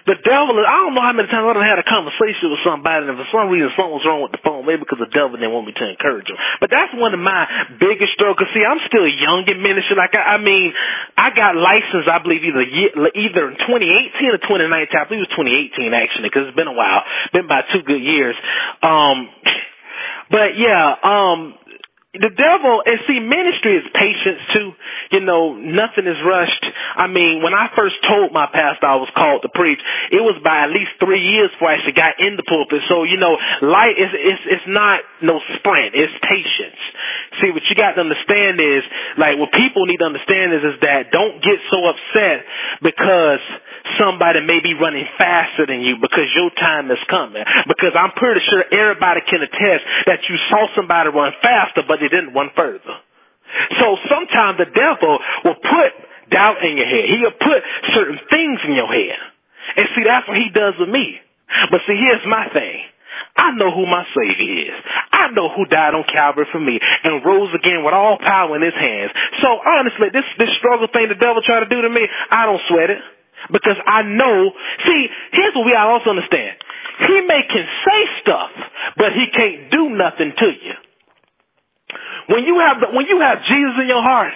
the 0.06 0.14
devil, 0.22 0.54
is, 0.54 0.66
I 0.66 0.86
don't 0.86 0.94
know 0.94 1.02
how 1.02 1.10
many 1.10 1.26
times 1.26 1.42
I 1.42 1.50
done 1.50 1.66
had 1.66 1.82
a 1.82 1.86
conversation 1.86 2.54
with 2.54 2.62
somebody 2.62 3.10
and 3.10 3.18
for 3.18 3.26
some 3.34 3.50
reason 3.50 3.74
something 3.74 3.98
was 3.98 4.06
wrong 4.06 4.22
with 4.22 4.30
the 4.30 4.42
phone, 4.42 4.62
maybe 4.62 4.86
because 4.86 5.02
the 5.02 5.10
devil 5.10 5.34
didn't 5.34 5.50
want 5.50 5.66
me 5.66 5.74
to 5.74 5.86
encourage 5.86 6.30
him. 6.30 6.38
But 6.62 6.70
that's 6.70 6.94
one 6.94 7.10
of 7.10 7.18
my 7.18 7.74
biggest 7.82 8.14
struggles. 8.14 8.46
See, 8.54 8.62
I'm 8.62 8.78
still 8.86 9.02
young 9.02 9.50
in 9.50 9.58
ministry. 9.58 9.98
Like, 9.98 10.14
I, 10.14 10.34
I 10.34 10.38
mean, 10.38 10.70
I 11.18 11.34
got 11.34 11.58
licensed, 11.58 12.06
I 12.06 12.22
believe, 12.22 12.46
either 12.46 12.62
either 13.18 13.42
in 13.50 13.58
2018 13.66 14.30
or 14.30 14.38
2019. 14.38 14.94
I 14.94 15.04
believe 15.10 15.26
it 15.26 15.30
was 15.30 15.34
2018 15.74 15.90
actually, 15.90 16.30
because 16.30 16.46
it's 16.46 16.58
been 16.58 16.70
a 16.70 16.78
while. 16.78 17.02
Been 17.34 17.50
about 17.50 17.66
two 17.74 17.82
good 17.82 17.98
years. 17.98 18.38
Um, 18.86 19.26
but 20.30 20.54
yeah, 20.54 21.02
um, 21.02 21.58
the 22.20 22.32
devil 22.32 22.82
and 22.84 22.96
see 23.06 23.20
ministry 23.20 23.76
is 23.76 23.86
patience 23.92 24.42
too. 24.52 24.72
You 25.12 25.20
know, 25.20 25.54
nothing 25.54 26.08
is 26.08 26.18
rushed. 26.24 26.64
I 26.96 27.06
mean, 27.06 27.42
when 27.42 27.54
I 27.54 27.68
first 27.76 27.96
told 28.04 28.32
my 28.32 28.48
pastor 28.48 28.86
I 28.86 28.96
was 28.96 29.10
called 29.14 29.42
to 29.42 29.50
preach, 29.52 29.78
it 30.10 30.22
was 30.22 30.40
by 30.42 30.66
at 30.66 30.70
least 30.72 30.96
three 30.98 31.22
years 31.22 31.52
before 31.54 31.70
I 31.70 31.78
actually 31.78 31.98
got 31.98 32.18
in 32.18 32.36
the 32.36 32.46
pulpit. 32.46 32.82
So, 32.88 33.04
you 33.04 33.20
know, 33.20 33.36
light 33.62 33.96
is 33.98 34.10
it's 34.12 34.44
it's 34.46 34.68
not 34.68 35.04
no 35.20 35.38
sprint, 35.58 35.94
it's 35.94 36.14
patience. 36.24 36.80
See 37.42 37.52
what 37.52 37.62
you 37.68 37.76
got 37.76 37.98
to 37.98 38.02
understand 38.02 38.58
is 38.58 38.82
like 39.20 39.36
what 39.36 39.52
people 39.52 39.84
need 39.86 40.00
to 40.00 40.08
understand 40.08 40.56
is 40.56 40.62
is 40.64 40.76
that 40.82 41.12
don't 41.12 41.38
get 41.44 41.60
so 41.68 41.78
upset 41.84 42.48
because 42.80 43.44
somebody 44.00 44.42
may 44.42 44.58
be 44.58 44.74
running 44.74 45.06
faster 45.14 45.66
than 45.66 45.80
you 45.80 45.96
because 46.00 46.26
your 46.34 46.50
time 46.58 46.90
is 46.90 47.00
coming. 47.06 47.44
Because 47.70 47.94
I'm 47.94 48.12
pretty 48.16 48.42
sure 48.50 48.66
everybody 48.66 49.22
can 49.26 49.42
attest 49.42 49.82
that 50.10 50.26
you 50.26 50.36
saw 50.50 50.66
somebody 50.74 51.10
run 51.14 51.32
faster 51.38 51.86
but 51.86 52.02
didn't 52.08 52.34
run 52.34 52.50
further. 52.56 52.96
So 53.78 53.96
sometimes 54.10 54.58
the 54.58 54.70
devil 54.70 55.18
will 55.44 55.60
put 55.60 55.90
doubt 56.30 56.62
in 56.64 56.76
your 56.76 56.86
head. 56.88 57.06
He'll 57.06 57.38
put 57.38 57.60
certain 57.94 58.18
things 58.30 58.58
in 58.66 58.74
your 58.74 58.90
head. 58.90 59.18
And 59.76 59.86
see, 59.94 60.04
that's 60.04 60.26
what 60.26 60.36
he 60.36 60.50
does 60.50 60.74
with 60.78 60.90
me. 60.90 61.18
But 61.70 61.82
see, 61.86 61.94
here's 61.94 62.26
my 62.26 62.50
thing. 62.50 62.82
I 63.36 63.52
know 63.56 63.72
who 63.72 63.86
my 63.86 64.04
Savior 64.12 64.72
is. 64.72 64.76
I 65.12 65.28
know 65.32 65.48
who 65.52 65.64
died 65.68 65.96
on 65.96 66.04
Calvary 66.08 66.48
for 66.52 66.60
me 66.60 66.80
and 66.80 67.24
rose 67.24 67.52
again 67.52 67.84
with 67.84 67.92
all 67.92 68.18
power 68.20 68.56
in 68.56 68.62
his 68.62 68.76
hands. 68.76 69.12
So 69.40 69.60
honestly, 69.60 70.08
this, 70.12 70.24
this 70.36 70.52
struggle 70.58 70.88
thing 70.88 71.08
the 71.08 71.20
devil 71.20 71.40
tried 71.44 71.64
to 71.64 71.70
do 71.70 71.80
to 71.80 71.90
me, 71.90 72.04
I 72.30 72.44
don't 72.44 72.60
sweat 72.68 72.90
it. 72.90 73.00
Because 73.52 73.76
I 73.86 74.02
know, 74.02 74.50
see, 74.88 75.06
here's 75.32 75.54
what 75.54 75.64
we 75.68 75.76
all 75.76 76.00
also 76.00 76.10
understand. 76.10 76.56
He 77.06 77.20
may 77.28 77.44
can 77.44 77.66
say 77.84 78.00
stuff, 78.24 78.50
but 78.96 79.12
he 79.12 79.28
can't 79.30 79.70
do 79.70 79.92
nothing 79.92 80.32
to 80.32 80.48
you. 80.48 80.74
When 82.28 82.44
you 82.44 82.58
have 82.62 82.82
the, 82.82 82.88
when 82.90 83.06
you 83.06 83.22
have 83.22 83.42
Jesus 83.46 83.74
in 83.80 83.88
your 83.88 84.02
heart, 84.02 84.34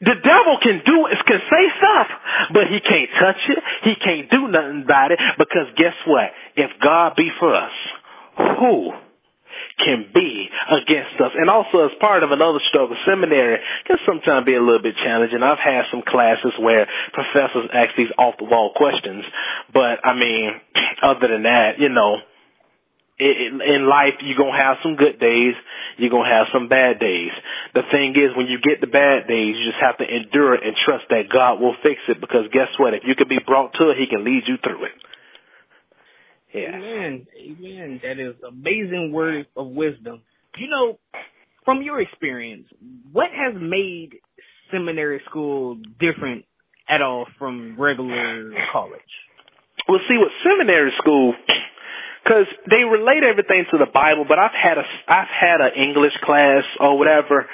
the 0.00 0.14
devil 0.14 0.54
can 0.62 0.82
do 0.86 1.10
can 1.26 1.40
say 1.44 1.64
stuff, 1.76 2.08
but 2.54 2.70
he 2.70 2.78
can't 2.80 3.10
touch 3.18 3.42
it. 3.50 3.60
He 3.84 3.94
can't 3.98 4.30
do 4.30 4.48
nothing 4.48 4.82
about 4.86 5.12
it 5.12 5.18
because 5.36 5.68
guess 5.76 5.94
what? 6.06 6.30
If 6.56 6.70
God 6.80 7.14
be 7.16 7.28
for 7.38 7.54
us, 7.54 7.74
who 8.58 8.94
can 9.82 10.06
be 10.14 10.48
against 10.70 11.18
us? 11.20 11.34
And 11.34 11.50
also 11.50 11.84
as 11.86 11.94
part 12.00 12.22
of 12.22 12.30
another 12.30 12.62
struggle, 12.70 12.96
seminary 13.04 13.58
can 13.86 13.98
sometimes 14.06 14.46
be 14.46 14.54
a 14.54 14.62
little 14.62 14.82
bit 14.82 14.94
challenging. 15.02 15.42
I've 15.42 15.62
had 15.62 15.90
some 15.90 16.02
classes 16.06 16.54
where 16.58 16.86
professors 17.12 17.68
ask 17.74 17.94
these 17.98 18.14
off 18.16 18.38
the 18.38 18.46
wall 18.46 18.72
questions, 18.74 19.26
but 19.74 19.98
I 20.06 20.14
mean, 20.14 20.54
other 21.02 21.28
than 21.28 21.42
that, 21.42 21.78
you 21.78 21.90
know, 21.90 22.22
in 23.18 23.88
life, 23.88 24.14
you're 24.22 24.38
going 24.38 24.54
to 24.54 24.62
have 24.62 24.78
some 24.82 24.94
good 24.94 25.18
days. 25.18 25.54
You're 25.98 26.10
going 26.10 26.30
to 26.30 26.34
have 26.34 26.46
some 26.52 26.68
bad 26.68 27.00
days. 27.00 27.34
The 27.74 27.82
thing 27.90 28.14
is, 28.14 28.36
when 28.36 28.46
you 28.46 28.58
get 28.62 28.80
the 28.80 28.86
bad 28.86 29.26
days, 29.26 29.58
you 29.58 29.64
just 29.66 29.82
have 29.82 29.98
to 29.98 30.06
endure 30.06 30.54
it 30.54 30.62
and 30.64 30.74
trust 30.86 31.10
that 31.10 31.26
God 31.32 31.60
will 31.60 31.74
fix 31.82 31.98
it 32.08 32.20
because 32.20 32.46
guess 32.52 32.70
what? 32.78 32.94
If 32.94 33.02
you 33.04 33.14
can 33.14 33.28
be 33.28 33.42
brought 33.44 33.74
to 33.74 33.90
it, 33.90 33.98
He 33.98 34.06
can 34.06 34.24
lead 34.24 34.44
you 34.46 34.56
through 34.62 34.86
it. 34.86 34.96
Yeah. 36.54 36.74
Amen. 36.74 37.26
Amen. 37.36 38.00
That 38.02 38.18
is 38.18 38.36
amazing 38.46 39.12
word 39.12 39.46
of 39.56 39.68
wisdom. 39.68 40.22
You 40.56 40.68
know, 40.70 40.98
from 41.64 41.82
your 41.82 42.00
experience, 42.00 42.66
what 43.12 43.28
has 43.34 43.54
made 43.60 44.14
seminary 44.70 45.20
school 45.28 45.76
different 45.98 46.44
at 46.88 47.02
all 47.02 47.26
from 47.38 47.76
regular 47.78 48.52
college? 48.72 49.00
Well, 49.88 50.00
see, 50.08 50.16
with 50.18 50.32
seminary 50.42 50.92
school, 50.98 51.34
because 52.24 52.46
they 52.68 52.84
relate 52.84 53.22
everything 53.24 53.64
to 53.70 53.78
the 53.78 53.90
Bible. 53.90 54.24
But 54.28 54.38
I've 54.38 54.56
had 54.56 54.78
a 54.78 54.86
I've 55.08 55.32
had 55.32 55.60
an 55.60 55.72
English 55.76 56.14
class 56.22 56.64
or 56.80 56.98
whatever, 56.98 57.46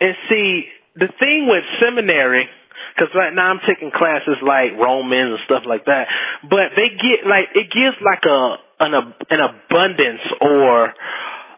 and 0.00 0.14
see 0.28 0.68
the 0.94 1.08
thing 1.18 1.48
with 1.48 1.64
seminary. 1.80 2.48
Because 2.94 3.14
right 3.14 3.34
now 3.34 3.50
I'm 3.50 3.62
taking 3.62 3.90
classes 3.94 4.42
like 4.42 4.74
Romans 4.74 5.38
and 5.38 5.42
stuff 5.46 5.62
like 5.66 5.86
that, 5.86 6.06
but 6.42 6.74
they 6.74 6.90
get 6.90 7.26
like 7.26 7.50
it 7.54 7.70
gives 7.70 7.94
like 8.02 8.26
a 8.26 8.40
an 8.80 8.94
an 9.30 9.40
abundance 9.42 10.22
or 10.40 10.94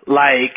like 0.06 0.56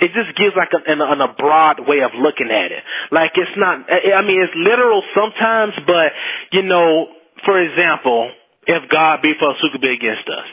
it 0.00 0.14
just 0.14 0.30
gives 0.38 0.54
like 0.54 0.70
a, 0.70 0.80
an, 0.86 1.02
an, 1.02 1.20
a 1.20 1.34
broad 1.34 1.82
way 1.82 2.06
of 2.06 2.14
looking 2.14 2.50
at 2.50 2.70
it. 2.70 2.82
Like 3.10 3.34
it's 3.34 3.56
not, 3.58 3.82
I 3.90 4.22
mean, 4.22 4.38
it's 4.42 4.54
literal 4.54 5.02
sometimes, 5.14 5.74
but 5.86 6.14
you 6.52 6.62
know, 6.62 7.10
for 7.44 7.58
example, 7.58 8.30
if 8.68 8.84
God 8.92 9.24
be 9.24 9.32
for 9.40 9.56
us, 9.56 9.58
who 9.64 9.72
could 9.72 9.80
be 9.80 9.96
against 9.96 10.28
us? 10.28 10.44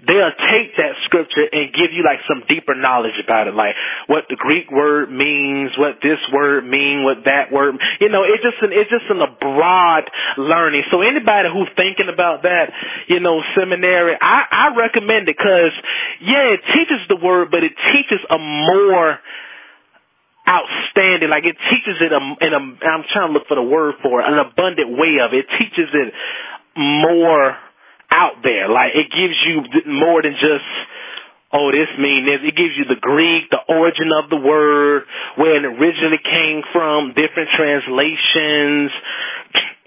They'll 0.00 0.32
take 0.32 0.72
that 0.80 0.96
scripture 1.04 1.44
and 1.44 1.68
give 1.68 1.92
you 1.92 2.00
like 2.00 2.24
some 2.24 2.48
deeper 2.48 2.72
knowledge 2.72 3.20
about 3.20 3.44
it, 3.44 3.52
like 3.52 3.76
what 4.08 4.24
the 4.32 4.40
Greek 4.40 4.72
word 4.72 5.12
means, 5.12 5.76
what 5.76 6.00
this 6.00 6.16
word 6.32 6.64
mean, 6.64 7.04
what 7.04 7.28
that 7.28 7.52
word. 7.52 7.76
You 8.00 8.08
know, 8.08 8.24
it's 8.24 8.40
just 8.40 8.56
an 8.64 8.72
it's 8.72 8.88
just 8.88 9.04
an 9.12 9.20
a 9.20 9.28
broad 9.36 10.08
learning. 10.40 10.88
So 10.88 11.04
anybody 11.04 11.52
who's 11.52 11.68
thinking 11.76 12.08
about 12.08 12.48
that, 12.48 12.72
you 13.12 13.20
know, 13.20 13.44
seminary, 13.52 14.16
I 14.16 14.48
I 14.48 14.66
recommend 14.72 15.28
it 15.28 15.36
because 15.36 15.76
yeah, 16.24 16.56
it 16.56 16.64
teaches 16.72 17.04
the 17.12 17.20
word, 17.20 17.52
but 17.52 17.60
it 17.60 17.76
teaches 17.92 18.24
a 18.32 18.38
more 18.40 19.20
outstanding. 20.48 21.28
Like 21.28 21.44
it 21.44 21.60
teaches 21.68 22.00
it 22.00 22.16
in 22.16 22.50
a, 22.56 22.62
I'm 22.64 23.04
trying 23.12 23.28
to 23.28 23.34
look 23.36 23.44
for 23.44 23.60
the 23.60 23.66
word 23.66 24.00
for 24.00 24.22
it, 24.22 24.24
an 24.24 24.40
abundant 24.40 24.96
way 24.96 25.20
of 25.20 25.36
it. 25.36 25.44
it 25.44 25.48
teaches 25.60 25.92
it 25.92 26.14
more 26.78 27.56
out 28.10 28.40
there. 28.42 28.68
Like 28.68 28.94
it 28.94 29.10
gives 29.10 29.36
you 29.44 29.66
more 29.90 30.22
than 30.22 30.32
just 30.38 30.68
oh, 31.52 31.72
this 31.72 31.88
mean 31.96 32.28
this. 32.28 32.44
It 32.44 32.56
gives 32.56 32.76
you 32.76 32.84
the 32.84 33.00
Greek, 33.00 33.48
the 33.50 33.60
origin 33.72 34.12
of 34.12 34.28
the 34.28 34.36
word, 34.36 35.04
where 35.36 35.56
it 35.56 35.64
originally 35.64 36.20
came 36.20 36.60
from, 36.72 37.16
different 37.16 37.48
translations, 37.56 38.92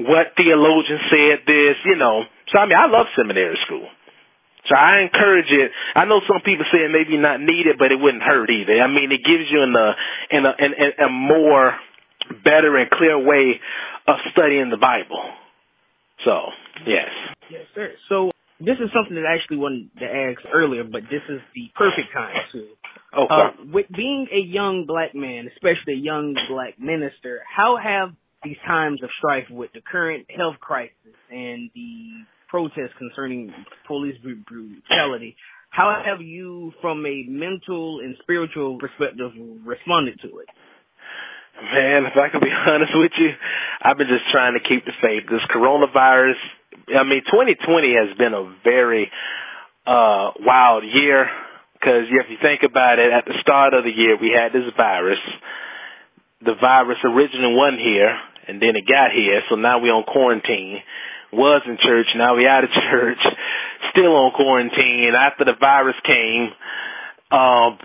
what 0.02 0.34
theologian 0.38 1.00
said 1.10 1.46
this, 1.46 1.78
you 1.86 1.96
know. 1.96 2.26
So 2.50 2.60
I 2.60 2.66
mean, 2.66 2.78
I 2.78 2.90
love 2.90 3.08
seminary 3.16 3.58
school. 3.66 3.88
So 4.70 4.76
I 4.78 5.02
encourage 5.02 5.50
it. 5.50 5.72
I 5.96 6.06
know 6.06 6.22
some 6.30 6.42
people 6.46 6.66
say 6.72 6.86
it 6.86 6.94
maybe 6.94 7.18
not 7.18 7.42
needed, 7.42 7.78
but 7.78 7.92
it 7.92 8.00
wouldn't 8.00 8.22
hurt 8.22 8.50
either. 8.50 8.78
I 8.80 8.88
mean, 8.88 9.12
it 9.12 9.26
gives 9.26 9.50
you 9.50 9.64
in 9.64 9.74
uh, 9.76 9.80
uh, 9.80 9.92
a 9.92 10.38
in 10.38 10.46
a 10.46 10.54
in, 10.60 10.72
in 10.74 11.06
a 11.06 11.10
more 11.10 11.74
better 12.44 12.78
and 12.78 12.90
clear 12.90 13.18
way 13.18 13.60
of 14.08 14.16
studying 14.32 14.70
the 14.70 14.78
Bible. 14.78 15.22
So 16.24 16.54
yes. 16.86 17.10
Yes, 17.50 17.66
sir. 17.76 17.92
So 18.10 18.32
this 18.60 18.78
is 18.78 18.90
something 18.94 19.16
that 19.16 19.26
I 19.26 19.36
actually 19.36 19.58
wanted 19.58 19.90
to 20.00 20.06
ask 20.06 20.40
earlier, 20.54 20.84
but 20.84 21.02
this 21.10 21.26
is 21.30 21.42
the 21.56 21.70
perfect 21.76 22.14
time 22.14 22.36
to. 22.54 22.68
Okay. 23.12 23.28
Uh, 23.28 23.50
with 23.74 23.88
being 23.94 24.28
a 24.32 24.40
young 24.40 24.86
black 24.88 25.14
man, 25.14 25.50
especially 25.52 25.94
a 25.94 26.04
young 26.04 26.36
black 26.50 26.80
minister, 26.80 27.42
how 27.44 27.78
have 27.82 28.14
these 28.44 28.58
times 28.66 29.04
of 29.04 29.10
strife 29.18 29.50
with 29.50 29.72
the 29.74 29.82
current 29.82 30.26
health 30.36 30.56
crisis 30.62 31.18
and 31.30 31.70
the 31.76 32.24
protests 32.50 32.96
concerning 32.98 33.52
police 33.88 34.16
brutality, 34.22 35.36
how 35.72 36.04
have 36.06 36.22
you, 36.22 36.74
from 36.82 37.06
a 37.06 37.24
mental 37.28 38.00
and 38.00 38.16
spiritual 38.22 38.78
perspective, 38.78 39.32
responded 39.66 40.20
to 40.22 40.28
it? 40.40 40.48
Man, 41.62 42.06
if 42.06 42.14
I 42.16 42.30
can 42.30 42.42
be 42.42 42.52
honest 42.68 42.92
with 42.94 43.12
you, 43.18 43.30
I've 43.82 43.98
been 43.98 44.08
just 44.08 44.30
trying 44.32 44.54
to 44.54 44.64
keep 44.68 44.86
the 44.86 44.92
faith. 45.02 45.24
This 45.30 45.42
coronavirus 45.54 46.40
I 46.90 47.04
mean, 47.04 47.22
2020 47.26 47.94
has 47.96 48.18
been 48.18 48.34
a 48.34 48.56
very 48.64 49.12
uh 49.86 50.32
wild 50.40 50.84
year 50.84 51.26
because 51.74 52.06
if 52.06 52.30
you 52.30 52.38
think 52.42 52.62
about 52.62 53.00
it, 53.00 53.12
at 53.12 53.26
the 53.26 53.34
start 53.42 53.74
of 53.74 53.84
the 53.84 53.90
year 53.90 54.18
we 54.22 54.30
had 54.30 54.54
this 54.54 54.70
virus. 54.78 55.20
The 56.42 56.54
virus 56.60 56.98
originally 57.04 57.54
wasn't 57.54 57.82
here, 57.82 58.14
and 58.48 58.62
then 58.62 58.78
it 58.78 58.86
got 58.90 59.14
here, 59.14 59.42
so 59.50 59.56
now 59.56 59.82
we're 59.82 59.94
on 59.94 60.06
quarantine. 60.06 60.82
was 61.34 61.62
in 61.66 61.78
church. 61.82 62.08
Now 62.16 62.36
we 62.36 62.48
out 62.48 62.64
of 62.64 62.70
church, 62.92 63.22
still 63.92 64.14
on 64.14 64.34
quarantine. 64.34 65.14
After 65.18 65.46
the 65.46 65.54
virus 65.60 65.96
came, 66.06 66.50
um, 67.32 67.78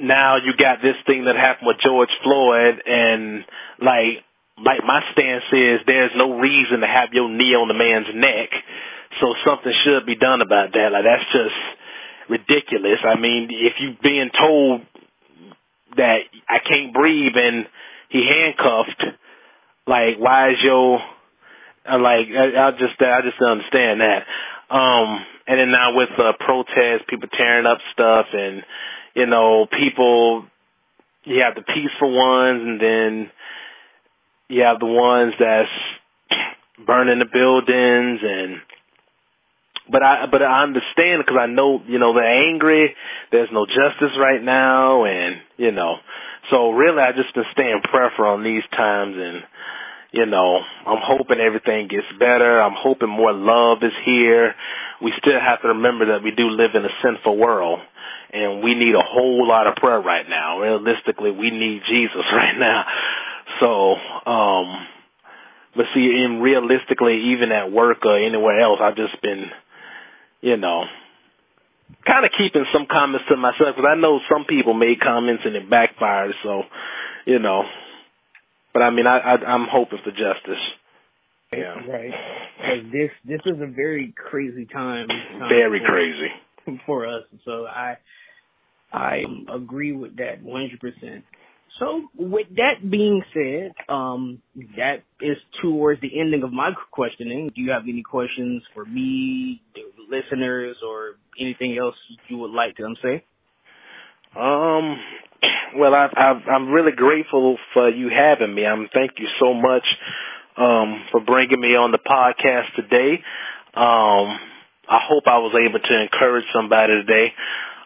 now 0.00 0.36
you 0.36 0.52
got 0.56 0.80
this 0.82 0.96
thing 1.06 1.24
that 1.24 1.36
happened 1.36 1.68
with 1.68 1.80
George 1.84 2.12
Floyd, 2.22 2.82
and 2.84 3.44
like, 3.80 4.24
like 4.64 4.82
my 4.84 5.00
stance 5.12 5.44
is 5.52 5.80
there's 5.86 6.12
no 6.16 6.38
reason 6.38 6.80
to 6.80 6.86
have 6.86 7.12
your 7.12 7.28
knee 7.28 7.54
on 7.54 7.68
the 7.68 7.78
man's 7.78 8.10
neck, 8.14 8.50
so 9.20 9.34
something 9.46 9.72
should 9.84 10.06
be 10.06 10.16
done 10.16 10.40
about 10.42 10.72
that. 10.72 10.90
Like 10.92 11.04
that's 11.04 11.28
just 11.32 11.58
ridiculous. 12.28 13.00
I 13.04 13.18
mean, 13.18 13.48
if 13.50 13.74
you 13.80 13.96
being 14.02 14.30
told 14.30 14.82
that 15.96 16.28
I 16.48 16.58
can't 16.58 16.92
breathe 16.92 17.36
and 17.36 17.66
he 18.10 18.24
handcuffed, 18.26 19.02
like 19.86 20.18
why 20.18 20.50
is 20.50 20.58
your 20.62 21.00
uh, 21.88 21.98
like 21.98 22.28
I, 22.28 22.68
I 22.68 22.70
just 22.72 23.00
I 23.00 23.22
just 23.22 23.38
don't 23.38 23.62
understand 23.62 24.00
that. 24.00 24.26
Um, 24.70 25.24
and 25.46 25.58
then 25.58 25.70
now 25.72 25.96
with 25.96 26.10
the 26.16 26.24
uh, 26.24 26.32
protests, 26.38 27.08
people 27.08 27.28
tearing 27.32 27.64
up 27.66 27.78
stuff, 27.92 28.26
and 28.32 28.62
you 29.14 29.26
know 29.26 29.66
people, 29.66 30.44
you 31.24 31.42
have 31.42 31.54
the 31.54 31.64
peaceful 31.64 32.12
ones, 32.12 32.60
and 32.60 32.80
then 32.80 33.30
you 34.48 34.62
have 34.62 34.80
the 34.80 34.86
ones 34.86 35.34
that's 35.38 35.68
burning 36.86 37.18
the 37.18 37.30
buildings 37.30 38.20
and 38.22 38.60
but 39.90 40.02
I 40.02 40.26
but 40.30 40.42
I 40.42 40.62
understand 40.62 41.24
because 41.24 41.40
I 41.40 41.46
know 41.46 41.80
you 41.86 41.98
know 41.98 42.12
they're 42.12 42.52
angry. 42.52 42.94
There's 43.32 43.48
no 43.52 43.64
justice 43.64 44.12
right 44.20 44.42
now, 44.42 45.04
and 45.04 45.36
you 45.56 45.72
know, 45.72 45.96
so 46.50 46.70
really 46.72 47.00
I 47.00 47.12
just 47.12 47.34
been 47.34 47.48
staying 47.52 47.80
prayerful 47.88 48.24
on 48.24 48.44
these 48.44 48.64
times, 48.76 49.16
and 49.16 49.42
you 50.12 50.26
know, 50.26 50.60
I'm 50.86 51.00
hoping 51.00 51.40
everything 51.40 51.88
gets 51.88 52.08
better. 52.18 52.60
I'm 52.60 52.76
hoping 52.76 53.08
more 53.08 53.32
love 53.32 53.78
is 53.82 53.96
here. 54.04 54.54
We 55.02 55.12
still 55.20 55.40
have 55.40 55.60
to 55.62 55.68
remember 55.68 56.12
that 56.12 56.24
we 56.24 56.32
do 56.32 56.48
live 56.48 56.72
in 56.74 56.84
a 56.84 56.94
sinful 57.04 57.36
world, 57.36 57.80
and 58.32 58.64
we 58.64 58.74
need 58.74 58.94
a 58.96 59.04
whole 59.04 59.46
lot 59.46 59.66
of 59.66 59.76
prayer 59.76 60.00
right 60.00 60.28
now. 60.28 60.60
Realistically, 60.60 61.30
we 61.30 61.50
need 61.50 61.80
Jesus 61.88 62.24
right 62.32 62.56
now. 62.58 62.84
So, 63.60 63.94
um, 64.30 64.86
but 65.76 65.86
see, 65.94 66.22
in 66.24 66.40
realistically, 66.40 67.32
even 67.34 67.52
at 67.52 67.70
work 67.72 68.04
or 68.04 68.18
anywhere 68.18 68.60
else, 68.60 68.80
I've 68.82 68.96
just 68.96 69.20
been 69.22 69.50
you 70.40 70.56
know, 70.56 70.84
kind 72.06 72.24
of 72.24 72.30
keeping 72.36 72.64
some 72.72 72.86
comments 72.90 73.26
to 73.28 73.36
myself 73.36 73.76
because 73.76 73.88
I 73.88 74.00
know 74.00 74.20
some 74.30 74.44
people 74.44 74.74
made 74.74 75.00
comments 75.00 75.42
and 75.44 75.56
it 75.56 75.68
backfired. 75.68 76.34
So, 76.42 76.62
you 77.26 77.38
know, 77.38 77.64
but 78.72 78.82
I 78.82 78.90
mean, 78.90 79.06
I, 79.06 79.18
I 79.18 79.34
I'm 79.44 79.66
hoping 79.70 79.98
for 80.04 80.10
justice. 80.10 80.62
Yeah. 81.52 81.80
Right. 81.88 82.12
Because 82.58 82.92
this 82.92 83.10
this 83.24 83.40
is 83.46 83.60
a 83.60 83.66
very 83.66 84.14
crazy 84.16 84.66
time. 84.66 85.08
time 85.08 85.48
very 85.48 85.80
for, 85.80 85.86
crazy 85.86 86.80
for 86.86 87.06
us. 87.06 87.24
So 87.44 87.66
I 87.66 87.96
I 88.92 89.24
agree 89.52 89.92
with 89.92 90.16
that 90.16 90.42
100%. 90.42 91.22
So 91.78 92.08
with 92.16 92.48
that 92.56 92.90
being 92.90 93.22
said, 93.32 93.72
um, 93.88 94.42
that 94.76 95.04
is 95.20 95.36
towards 95.62 96.00
the 96.00 96.20
ending 96.20 96.42
of 96.42 96.52
my 96.52 96.70
questioning. 96.90 97.50
Do 97.54 97.60
you 97.62 97.70
have 97.70 97.82
any 97.88 98.02
questions 98.02 98.62
for 98.74 98.84
me, 98.84 99.62
listeners, 100.10 100.76
or 100.84 101.16
anything 101.40 101.78
else 101.78 101.94
you 102.28 102.38
would 102.38 102.50
like 102.50 102.76
to 102.76 102.94
say? 103.02 103.24
Um, 104.36 104.96
well, 105.76 105.94
I, 105.94 106.08
I, 106.16 106.50
I'm 106.50 106.70
really 106.70 106.92
grateful 106.92 107.58
for 107.72 107.88
you 107.88 108.10
having 108.10 108.54
me. 108.54 108.66
I'm 108.66 108.88
thank 108.92 109.12
you 109.18 109.28
so 109.40 109.54
much 109.54 109.86
um, 110.56 111.04
for 111.12 111.20
bringing 111.20 111.60
me 111.60 111.76
on 111.76 111.92
the 111.92 111.98
podcast 111.98 112.74
today. 112.74 113.22
Um, 113.74 114.38
I 114.88 115.00
hope 115.04 115.24
I 115.26 115.38
was 115.38 115.54
able 115.54 115.78
to 115.78 116.02
encourage 116.02 116.46
somebody 116.54 116.94
today 116.94 117.34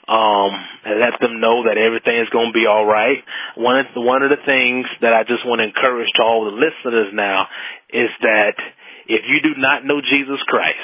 um, 0.08 0.50
and 0.82 0.98
let 0.98 1.14
them 1.22 1.38
know 1.38 1.62
that 1.70 1.78
everything 1.78 2.18
is 2.18 2.28
going 2.34 2.50
to 2.50 2.56
be 2.56 2.66
all 2.66 2.84
right. 2.84 3.22
One 3.54 3.78
of 3.78 3.86
the, 3.94 4.02
one 4.02 4.22
of 4.22 4.30
the 4.30 4.42
things 4.42 4.86
that 5.00 5.14
I 5.14 5.22
just 5.22 5.46
want 5.46 5.62
to 5.62 5.70
encourage 5.70 6.10
to 6.18 6.22
all 6.22 6.50
the 6.50 6.56
listeners 6.58 7.14
now 7.14 7.46
is 7.92 8.10
that 8.22 8.58
if 9.06 9.22
you 9.30 9.38
do 9.42 9.54
not 9.58 9.86
know 9.86 10.02
Jesus 10.02 10.42
Christ, 10.46 10.82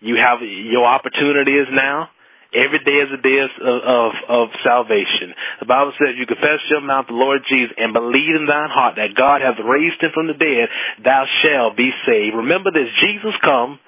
you 0.00 0.18
have 0.18 0.42
your 0.42 0.86
opportunity 0.86 1.54
is 1.54 1.68
now. 1.70 2.10
Every 2.50 2.82
day 2.82 2.98
is 2.98 3.14
a 3.14 3.22
day 3.22 3.38
of, 3.46 3.54
of, 3.62 4.10
of 4.26 4.46
salvation. 4.66 5.30
The 5.62 5.70
Bible 5.70 5.94
says 5.94 6.18
you 6.18 6.26
confess 6.26 6.58
your 6.66 6.82
mouth 6.82 7.06
the 7.06 7.14
Lord 7.14 7.46
Jesus 7.46 7.70
and 7.78 7.94
believe 7.94 8.34
in 8.34 8.50
thine 8.50 8.74
heart 8.74 8.98
that 8.98 9.14
God 9.14 9.38
hath 9.38 9.62
raised 9.62 10.02
him 10.02 10.10
from 10.10 10.26
the 10.26 10.34
dead, 10.34 10.66
thou 11.06 11.30
shalt 11.46 11.78
be 11.78 11.94
saved. 12.02 12.34
Remember 12.34 12.74
this, 12.74 12.90
Jesus 12.98 13.38
come 13.38 13.78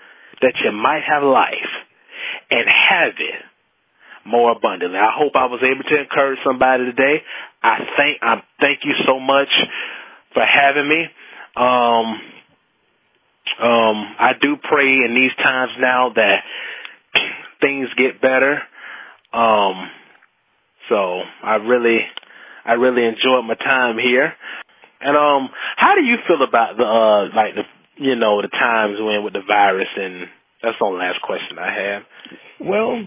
that 0.46 0.54
you 0.62 0.70
might 0.70 1.02
have 1.02 1.26
life 1.26 1.74
and 2.54 2.70
have 2.70 3.18
it 3.18 3.42
more 4.24 4.52
abundantly. 4.52 4.98
I 4.98 5.10
hope 5.14 5.32
I 5.34 5.46
was 5.46 5.60
able 5.62 5.84
to 5.84 6.00
encourage 6.00 6.38
somebody 6.44 6.84
today. 6.84 7.22
I 7.62 7.78
thank 7.96 8.18
I 8.22 8.42
thank 8.60 8.80
you 8.84 8.94
so 9.06 9.18
much 9.18 9.48
for 10.34 10.42
having 10.44 10.88
me. 10.88 11.06
Um, 11.56 12.20
um, 13.60 14.16
I 14.18 14.32
do 14.40 14.56
pray 14.56 15.04
in 15.04 15.14
these 15.14 15.34
times 15.42 15.72
now 15.78 16.12
that 16.14 16.42
things 17.60 17.88
get 17.96 18.20
better. 18.20 18.62
Um, 19.32 19.90
so 20.88 21.20
I 21.42 21.56
really, 21.56 22.00
I 22.64 22.74
really 22.74 23.04
enjoyed 23.04 23.44
my 23.44 23.54
time 23.54 23.98
here. 23.98 24.32
And 25.00 25.16
um, 25.16 25.50
how 25.76 25.94
do 25.94 26.02
you 26.02 26.16
feel 26.26 26.42
about 26.42 26.76
the 26.76 26.84
uh, 26.84 27.36
like 27.36 27.54
the 27.54 27.62
you 27.96 28.16
know 28.16 28.40
the 28.40 28.48
times 28.48 28.96
when 29.00 29.24
with 29.24 29.32
the 29.32 29.42
virus 29.46 29.88
and 29.96 30.28
that's 30.62 30.78
the 30.78 30.86
last 30.86 31.20
question 31.22 31.58
I 31.58 31.74
have. 31.74 32.02
Well, 32.60 33.02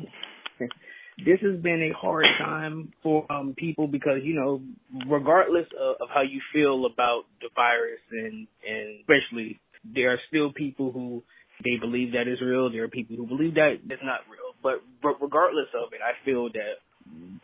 this 1.18 1.40
has 1.42 1.62
been 1.62 1.92
a 1.92 1.98
hard 1.98 2.26
time 2.40 2.94
for 3.02 3.30
um, 3.32 3.54
people 3.58 3.88
because 3.88 4.20
you 4.24 4.36
know, 4.36 4.62
regardless 5.10 5.68
of, 5.80 5.96
of 6.02 6.08
how 6.14 6.22
you 6.22 6.42
feel 6.54 6.86
about 6.86 7.24
the 7.42 7.50
virus, 7.56 8.02
and 8.12 8.48
and 8.68 9.00
especially 9.02 9.60
there 9.94 10.12
are 10.12 10.20
still 10.30 10.52
people 10.52 10.92
who 10.92 11.24
they 11.64 11.78
believe 11.80 12.14
that 12.14 12.28
is 12.28 12.42
real. 12.42 12.72
There 12.72 12.84
are 12.84 12.90
people 12.90 13.16
who 13.16 13.28
believe 13.28 13.56
that 13.56 13.78
it's 13.88 14.04
not 14.04 14.22
real. 14.30 14.54
But, 14.62 14.82
but 15.02 15.22
regardless 15.22 15.68
of 15.76 15.94
it, 15.94 16.00
I 16.02 16.14
feel 16.26 16.50
that 16.52 16.82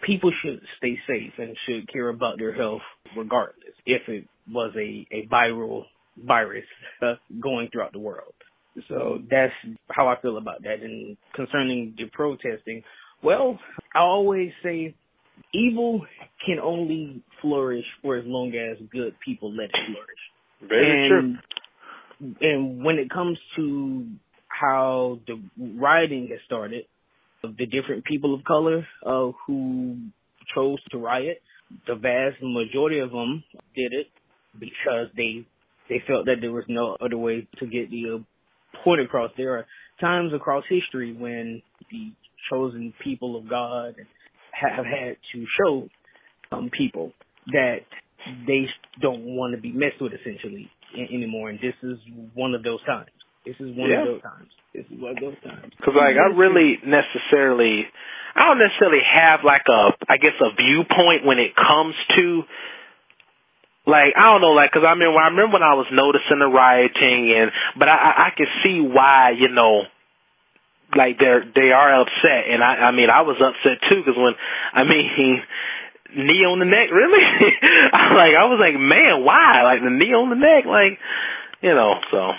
people 0.05 0.31
should 0.43 0.59
stay 0.77 0.97
safe 1.07 1.33
and 1.37 1.55
should 1.67 1.91
care 1.91 2.09
about 2.09 2.37
their 2.37 2.53
health 2.53 2.81
regardless 3.15 3.75
if 3.85 4.01
it 4.07 4.27
was 4.49 4.73
a, 4.75 5.07
a 5.11 5.27
viral 5.31 5.83
virus 6.17 6.65
uh, 7.01 7.13
going 7.39 7.69
throughout 7.71 7.93
the 7.93 7.99
world. 7.99 8.33
So 8.87 9.19
that's 9.29 9.53
how 9.89 10.07
I 10.07 10.19
feel 10.21 10.37
about 10.37 10.63
that. 10.63 10.81
And 10.81 11.17
concerning 11.35 11.93
the 11.97 12.05
protesting, 12.11 12.83
well, 13.23 13.59
I 13.95 13.99
always 13.99 14.51
say 14.63 14.95
evil 15.53 16.05
can 16.45 16.59
only 16.59 17.23
flourish 17.41 17.85
for 18.01 18.17
as 18.17 18.23
long 18.25 18.53
as 18.55 18.77
good 18.91 19.15
people 19.23 19.51
let 19.51 19.65
it 19.65 19.75
flourish. 19.91 20.69
Very 20.69 21.09
and, 21.09 21.37
true. 22.19 22.35
And 22.41 22.85
when 22.85 22.97
it 22.97 23.09
comes 23.09 23.37
to 23.55 24.07
how 24.47 25.19
the 25.27 25.41
rioting 25.57 26.27
has 26.31 26.39
started, 26.45 26.85
the 27.41 27.65
different 27.65 28.05
people 28.05 28.35
of 28.35 28.43
color 28.43 28.85
uh, 29.05 29.31
who 29.47 29.97
chose 30.53 30.79
to 30.91 30.97
riot, 30.97 31.41
the 31.87 31.95
vast 31.95 32.37
majority 32.41 32.99
of 32.99 33.11
them 33.11 33.43
did 33.75 33.93
it 33.93 34.07
because 34.59 35.07
they 35.15 35.45
they 35.89 36.01
felt 36.07 36.25
that 36.25 36.35
there 36.39 36.51
was 36.51 36.63
no 36.67 36.95
other 37.01 37.17
way 37.17 37.47
to 37.59 37.65
get 37.65 37.89
the 37.89 38.19
uh, 38.19 38.83
point 38.83 39.01
across. 39.01 39.31
There 39.35 39.57
are 39.57 39.65
times 39.99 40.31
across 40.33 40.63
history 40.69 41.13
when 41.13 41.61
the 41.89 42.11
chosen 42.49 42.93
people 43.03 43.37
of 43.37 43.49
God 43.49 43.95
have 44.51 44.85
had 44.85 45.17
to 45.33 45.45
show 45.59 45.87
um, 46.51 46.69
people 46.75 47.13
that 47.47 47.79
they 48.47 48.65
don't 49.01 49.23
want 49.23 49.55
to 49.55 49.61
be 49.61 49.71
messed 49.71 50.01
with 50.01 50.13
essentially 50.13 50.69
anymore. 50.95 51.49
And 51.49 51.59
this 51.59 51.75
is 51.83 51.97
one 52.33 52.53
of 52.53 52.63
those 52.63 52.83
times. 52.85 53.09
This 53.45 53.55
is 53.59 53.75
one 53.75 53.89
yeah. 53.89 54.01
of 54.01 54.07
those 54.07 54.21
times. 54.21 54.49
This 54.73 54.85
is 54.85 55.01
one 55.01 55.17
of 55.17 55.21
those 55.21 55.39
times. 55.43 55.73
Because 55.77 55.95
like 55.97 56.15
I 56.15 56.29
really 56.35 56.77
necessarily, 56.85 57.83
I 58.35 58.47
don't 58.47 58.59
necessarily 58.59 59.01
have 59.01 59.41
like 59.43 59.65
a, 59.67 59.97
I 60.07 60.17
guess 60.17 60.37
a 60.39 60.53
viewpoint 60.55 61.25
when 61.25 61.39
it 61.39 61.55
comes 61.55 61.95
to 62.15 62.43
like 63.87 64.13
I 64.13 64.29
don't 64.31 64.41
know, 64.41 64.53
like 64.53 64.69
because 64.71 64.85
I 64.85 64.93
mean, 64.93 65.09
I 65.09 65.33
remember 65.33 65.57
when 65.57 65.65
I 65.65 65.73
was 65.73 65.89
noticing 65.89 66.37
the 66.37 66.45
rioting, 66.45 67.33
and 67.33 67.49
but 67.77 67.89
I 67.89 67.97
I, 67.97 68.11
I 68.27 68.29
could 68.37 68.51
see 68.61 68.77
why 68.77 69.33
you 69.33 69.49
know 69.49 69.89
like 70.95 71.19
they're 71.19 71.43
they 71.55 71.71
are 71.71 72.01
upset, 72.01 72.49
and 72.49 72.63
I 72.63 72.89
I 72.89 72.91
mean 72.91 73.09
I 73.09 73.21
was 73.21 73.37
upset 73.41 73.81
too 73.89 74.03
because 74.03 74.17
when 74.17 74.33
I 74.73 74.83
mean 74.83 75.41
knee 76.15 76.43
on 76.43 76.59
the 76.59 76.65
neck 76.65 76.91
really 76.91 77.23
I 77.93 78.13
like 78.13 78.35
I 78.35 78.45
was 78.51 78.59
like 78.59 78.75
man 78.75 79.23
why 79.23 79.63
like 79.63 79.79
the 79.79 79.89
knee 79.89 80.11
on 80.11 80.29
the 80.29 80.35
neck 80.35 80.65
like 80.65 80.99
you 81.61 81.73
know 81.73 81.95
so 82.11 82.31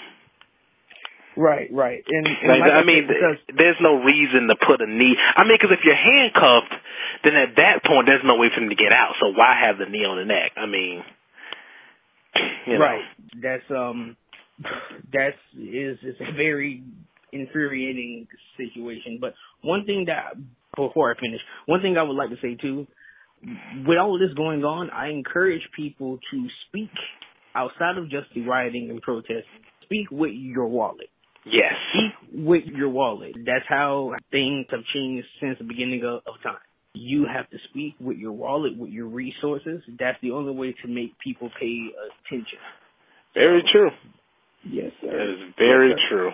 Right, 1.35 1.71
right. 1.73 2.05
And, 2.07 2.27
and 2.27 2.49
like, 2.49 2.61
like 2.61 2.73
I, 2.73 2.81
I 2.81 2.85
mean, 2.85 3.09
because, 3.09 3.41
there's 3.57 3.81
no 3.81 4.05
reason 4.05 4.49
to 4.49 4.55
put 4.55 4.83
a 4.83 4.87
knee. 4.87 5.17
I 5.17 5.45
mean, 5.45 5.57
because 5.57 5.73
if 5.73 5.81
you're 5.85 5.97
handcuffed, 5.97 6.75
then 7.25 7.33
at 7.37 7.57
that 7.57 7.85
point 7.89 8.05
there's 8.05 8.21
no 8.25 8.37
way 8.37 8.49
for 8.53 8.61
them 8.61 8.69
to 8.69 8.77
get 8.77 8.93
out. 8.93 9.15
So 9.21 9.33
why 9.33 9.57
have 9.57 9.79
the 9.79 9.87
knee 9.87 10.05
on 10.05 10.19
the 10.19 10.27
neck? 10.27 10.53
I 10.57 10.67
mean, 10.67 11.03
you 12.67 12.75
know. 12.75 12.85
right. 12.85 13.05
That's 13.41 13.65
um 13.71 14.17
That's 15.13 15.37
is 15.57 15.99
is 16.03 16.17
a 16.21 16.33
very 16.33 16.83
infuriating 17.33 18.27
situation. 18.57 19.19
But 19.21 19.35
one 19.63 19.85
thing 19.85 20.07
that 20.07 20.35
before 20.77 21.13
I 21.13 21.21
finish, 21.21 21.41
one 21.67 21.81
thing 21.83 21.97
I 21.97 22.03
would 22.03 22.17
like 22.17 22.31
to 22.31 22.37
say 22.43 22.57
too, 22.61 22.87
with 23.87 23.99
all 23.99 24.19
this 24.19 24.35
going 24.37 24.65
on, 24.65 24.91
I 24.91 25.09
encourage 25.11 25.63
people 25.75 26.19
to 26.31 26.47
speak 26.69 26.91
outside 27.55 27.99
of 27.99 28.05
just 28.05 28.27
the 28.35 28.43
rioting 28.43 28.89
and 28.91 29.03
protesting. 29.03 29.43
Speak 29.85 30.11
with 30.11 30.33
your 30.33 30.69
wallet. 30.69 31.09
Yes. 31.45 31.73
Speak 31.93 32.47
with 32.47 32.65
your 32.67 32.89
wallet. 32.89 33.35
That's 33.35 33.65
how 33.69 34.13
things 34.31 34.67
have 34.71 34.81
changed 34.95 35.27
since 35.41 35.59
the 35.59 35.65
beginning 35.65 36.03
of, 36.05 36.21
of 36.27 36.41
time. 36.43 36.63
You 36.95 37.27
have 37.33 37.49
to 37.51 37.57
speak 37.71 37.95
with 38.01 38.19
your 38.19 38.33
wallet, 38.33 38.77
with 38.77 38.91
your 38.91 39.07
resources. 39.07 39.83
That's 39.99 40.19
the 40.23 40.31
only 40.31 40.53
way 40.53 40.75
to 40.83 40.89
make 40.89 41.19
people 41.19 41.51
pay 41.59 41.89
attention. 42.29 42.59
Very 43.35 43.63
true. 43.73 43.91
Yes, 44.65 44.93
sir. 45.01 45.09
That 45.11 45.33
is 45.33 45.55
very 45.59 45.91
yes, 45.91 45.99
true. 46.09 46.31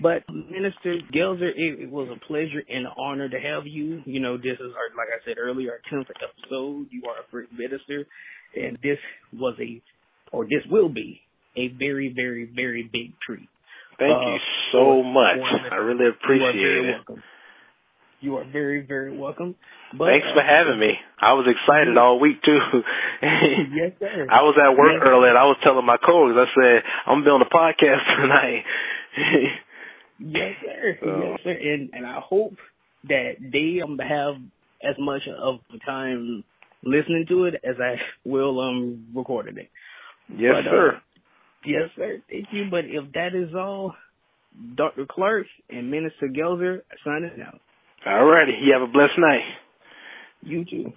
But 0.00 0.24
Minister 0.28 0.98
Gelzer, 1.14 1.48
it, 1.56 1.80
it, 1.80 1.90
was 1.90 2.08
a 2.14 2.20
pleasure 2.26 2.62
and 2.68 2.86
an 2.86 2.92
honor 2.98 3.28
to 3.28 3.40
have 3.40 3.66
you. 3.66 4.02
You 4.04 4.20
know, 4.20 4.36
this 4.36 4.60
is 4.60 4.72
our, 4.76 4.92
like 4.96 5.08
I 5.08 5.24
said 5.24 5.36
earlier, 5.38 5.72
our 5.72 5.80
tenth 5.88 6.08
episode. 6.10 6.88
You 6.90 7.02
are 7.08 7.20
a 7.20 7.30
first 7.30 7.50
minister, 7.52 8.06
and 8.54 8.76
this 8.82 8.98
was 9.32 9.56
a, 9.60 9.80
or 10.32 10.44
this 10.44 10.62
will 10.70 10.90
be 10.90 11.20
a 11.56 11.68
very, 11.68 12.12
very, 12.14 12.50
very 12.54 12.82
big 12.82 13.12
treat. 13.24 13.48
Thank 13.98 14.12
uh, 14.12 14.20
you 14.20 14.38
so 14.72 15.02
much. 15.02 15.40
I 15.72 15.76
really 15.76 16.08
appreciate 16.08 16.60
you 16.60 16.84
it. 16.84 16.96
Welcome. 16.96 17.22
You 18.20 18.36
are 18.36 18.44
very, 18.44 18.84
very 18.84 19.16
welcome. 19.16 19.56
But, 19.92 20.08
Thanks 20.12 20.26
for 20.34 20.40
uh, 20.40 20.44
having 20.44 20.80
me. 20.80 20.92
I 21.20 21.32
was 21.32 21.46
excited 21.48 21.96
all 21.96 22.20
week 22.20 22.42
too. 22.42 22.58
yes, 23.72 23.92
sir. 24.00 24.26
I 24.30 24.42
was 24.44 24.56
at 24.60 24.76
work 24.76 25.00
yes, 25.00 25.04
earlier 25.04 25.28
and 25.30 25.38
I 25.38 25.44
was 25.44 25.56
telling 25.64 25.84
my 25.84 25.96
coworkers, 25.96 26.36
I 26.36 26.48
said, 26.52 26.82
I'm 27.06 27.24
be 27.24 27.30
on 27.30 27.40
podcast 27.48 28.04
tonight. 28.20 28.64
Yes, 30.18 30.54
sir. 30.62 30.98
So. 31.00 31.06
Yes, 31.06 31.40
sir. 31.44 31.50
And 31.50 31.90
and 31.92 32.06
I 32.06 32.20
hope 32.20 32.54
that 33.04 33.32
they 33.40 33.80
um 33.82 33.98
have 33.98 34.36
as 34.82 34.96
much 34.98 35.22
of 35.28 35.60
the 35.72 35.78
time 35.78 36.44
listening 36.82 37.26
to 37.28 37.44
it 37.44 37.54
as 37.64 37.76
I 37.80 37.96
will 38.28 38.60
um 38.60 39.06
recording 39.14 39.58
it. 39.58 39.70
Yes, 40.28 40.54
but, 40.64 40.70
sir. 40.70 40.96
Uh, 40.96 41.00
Yes, 41.66 41.90
sir. 41.96 42.22
Thank 42.30 42.46
you. 42.52 42.68
But 42.70 42.84
if 42.84 43.12
that 43.14 43.34
is 43.34 43.54
all, 43.54 43.94
Dr. 44.76 45.04
Clark 45.10 45.46
and 45.68 45.90
Minister 45.90 46.28
Gelzer 46.28 46.82
signing 47.04 47.42
out. 47.44 47.60
All 48.06 48.24
righty. 48.24 48.52
You 48.62 48.72
have 48.72 48.88
a 48.88 48.92
blessed 48.92 49.18
night. 49.18 49.42
You 50.42 50.64
too. 50.64 50.92